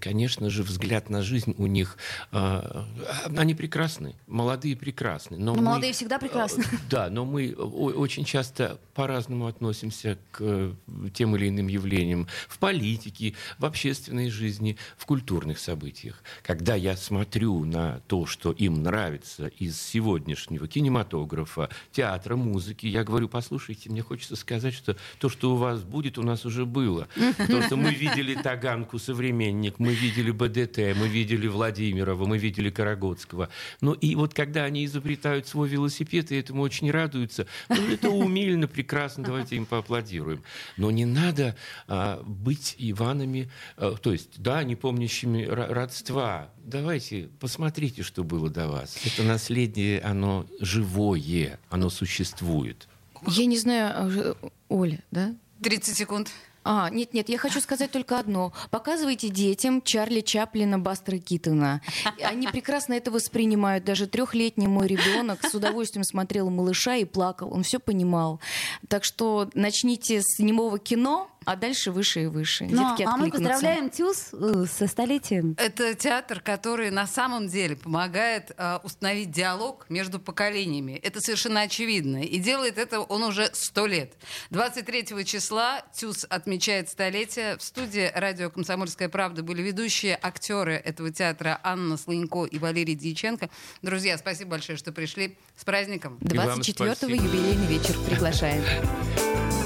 конечно 0.00 0.48
же, 0.48 0.62
взгляд 0.62 1.10
на 1.10 1.22
жизнь 1.22 1.54
у 1.58 1.66
них, 1.66 1.98
они 2.30 3.54
прекрасны, 3.54 4.14
молодые 4.26 4.76
прекрасны. 4.76 5.36
Но 5.38 5.52
Ну, 5.54 5.58
мы- 5.60 5.62
молодые 5.66 5.92
всегда 5.92 6.18
прекрасны. 6.18 6.62
Э, 6.64 6.76
Да, 6.90 7.10
но 7.10 7.24
мы 7.24 7.52
очень 7.54 8.24
часто 8.24 8.78
по-разному 8.94 9.46
относимся 9.46 10.18
к 10.30 10.38
э, 10.40 10.72
тем 11.12 11.36
или 11.36 11.48
иным 11.48 11.68
явлениям 11.68 12.26
в 12.48 12.58
политике, 12.58 13.34
в 13.58 13.64
общественной 13.64 14.30
жизни, 14.30 14.76
в 14.96 15.06
культурных 15.06 15.58
событиях. 15.58 16.22
Когда 16.42 16.74
я 16.74 16.96
смотрю 16.96 17.64
на 17.64 18.00
то, 18.06 18.26
что 18.26 18.52
им 18.52 18.82
нравится 18.82 19.48
из 19.58 19.80
сегодняшнего 19.80 20.66
кинематографа, 20.68 21.68
театра, 21.92 22.36
музыки, 22.36 22.86
я 22.86 23.04
говорю, 23.04 23.28
послушайте, 23.28 23.90
мне 23.90 24.02
хочется 24.02 24.36
сказать, 24.36 24.74
что 24.74 24.96
то, 25.18 25.28
что 25.28 25.54
у 25.54 25.56
вас 25.56 25.82
будет, 25.82 26.18
у 26.18 26.22
нас 26.22 26.44
уже 26.44 26.64
было. 26.66 27.08
То, 27.48 27.62
что 27.62 27.76
мы 27.76 27.90
видели 27.94 28.34
Таганку, 28.34 28.98
современник, 28.98 29.78
мы 29.78 29.94
видели 29.94 30.30
БДТ, 30.30 30.78
мы 30.98 31.08
видели 31.08 31.46
Владимирова, 31.96 32.26
мы 32.26 32.38
видели 32.38 32.70
Карагодского. 32.70 33.48
Ну 33.80 33.92
и 33.92 34.14
вот 34.16 34.34
когда 34.34 34.64
они 34.64 34.84
изобретают 34.84 35.48
свой 35.48 35.68
велосипед, 35.68 36.30
и 36.30 36.36
этому 36.36 36.62
очень 36.62 36.90
радуются, 36.90 37.46
ну, 37.68 37.76
это 37.88 38.10
умильно, 38.10 38.68
прекрасно, 38.68 39.24
давайте 39.24 39.56
им 39.56 39.64
поаплодируем. 39.64 40.42
Но 40.76 40.90
не 40.90 41.06
надо 41.06 41.56
а, 41.88 42.22
быть 42.22 42.74
Иванами, 42.78 43.50
а, 43.76 43.96
то 43.96 44.12
есть, 44.12 44.38
да, 44.38 44.62
не 44.62 44.76
помнящими 44.76 45.44
родства. 45.44 46.50
Давайте, 46.58 47.30
посмотрите, 47.40 48.02
что 48.02 48.24
было 48.24 48.50
до 48.50 48.68
вас. 48.68 48.98
Это 49.04 49.22
наследие, 49.22 50.00
оно 50.00 50.46
живое, 50.60 51.58
оно 51.70 51.88
существует. 51.88 52.88
Я 53.26 53.46
не 53.46 53.56
знаю, 53.56 53.92
а, 53.94 54.50
Оля, 54.68 55.02
да? 55.10 55.34
30 55.62 55.96
секунд. 55.96 56.30
А, 56.68 56.90
нет, 56.90 57.14
нет, 57.14 57.28
я 57.28 57.38
хочу 57.38 57.60
сказать 57.60 57.92
только 57.92 58.18
одно. 58.18 58.52
Показывайте 58.70 59.28
детям 59.28 59.80
Чарли 59.82 60.20
Чаплина, 60.20 60.80
Бастера 60.80 61.18
Китона. 61.18 61.80
Они 62.20 62.48
прекрасно 62.48 62.94
это 62.94 63.12
воспринимают. 63.12 63.84
Даже 63.84 64.08
трехлетний 64.08 64.66
мой 64.66 64.88
ребенок 64.88 65.46
с 65.46 65.54
удовольствием 65.54 66.02
смотрел 66.02 66.50
малыша 66.50 66.96
и 66.96 67.04
плакал. 67.04 67.54
Он 67.54 67.62
все 67.62 67.78
понимал. 67.78 68.40
Так 68.88 69.04
что 69.04 69.48
начните 69.54 70.22
с 70.22 70.40
немого 70.40 70.80
кино, 70.80 71.30
А 71.46 71.54
дальше 71.54 71.92
выше 71.92 72.24
и 72.24 72.26
выше. 72.26 72.66
Ну, 72.68 72.96
Детки 72.96 73.04
а 73.04 73.16
мы 73.16 73.30
поздравляем 73.30 73.88
ТЮЗ 73.88 74.30
э, 74.32 74.64
со 74.68 74.88
столетием. 74.88 75.54
Это 75.58 75.94
театр, 75.94 76.40
который 76.40 76.90
на 76.90 77.06
самом 77.06 77.46
деле 77.46 77.76
помогает 77.76 78.50
э, 78.56 78.80
установить 78.82 79.30
диалог 79.30 79.86
между 79.88 80.18
поколениями. 80.18 81.00
Это 81.04 81.20
совершенно 81.20 81.60
очевидно. 81.60 82.24
И 82.24 82.38
делает 82.40 82.78
это 82.78 82.98
он 82.98 83.22
уже 83.22 83.48
сто 83.52 83.86
лет. 83.86 84.14
23 84.50 85.24
числа 85.24 85.82
ТЮЗ 85.94 86.26
отмечает 86.28 86.88
столетие. 86.88 87.56
В 87.58 87.62
студии 87.62 88.10
радио 88.12 88.50
«Комсомольская 88.50 89.08
правда» 89.08 89.44
были 89.44 89.62
ведущие 89.62 90.18
актеры 90.20 90.74
этого 90.74 91.12
театра 91.12 91.60
Анна 91.62 91.96
Слынько 91.96 92.44
и 92.44 92.58
Валерий 92.58 92.96
Дьяченко. 92.96 93.50
Друзья, 93.82 94.18
спасибо 94.18 94.50
большое, 94.50 94.76
что 94.76 94.90
пришли. 94.90 95.38
С 95.56 95.64
праздником! 95.64 96.18
И 96.28 96.36
вам 96.36 96.58
24-го 96.58 96.94
спасибо. 96.94 97.22
юбилейный 97.22 97.66
вечер 97.66 97.94
приглашаем. 98.08 98.64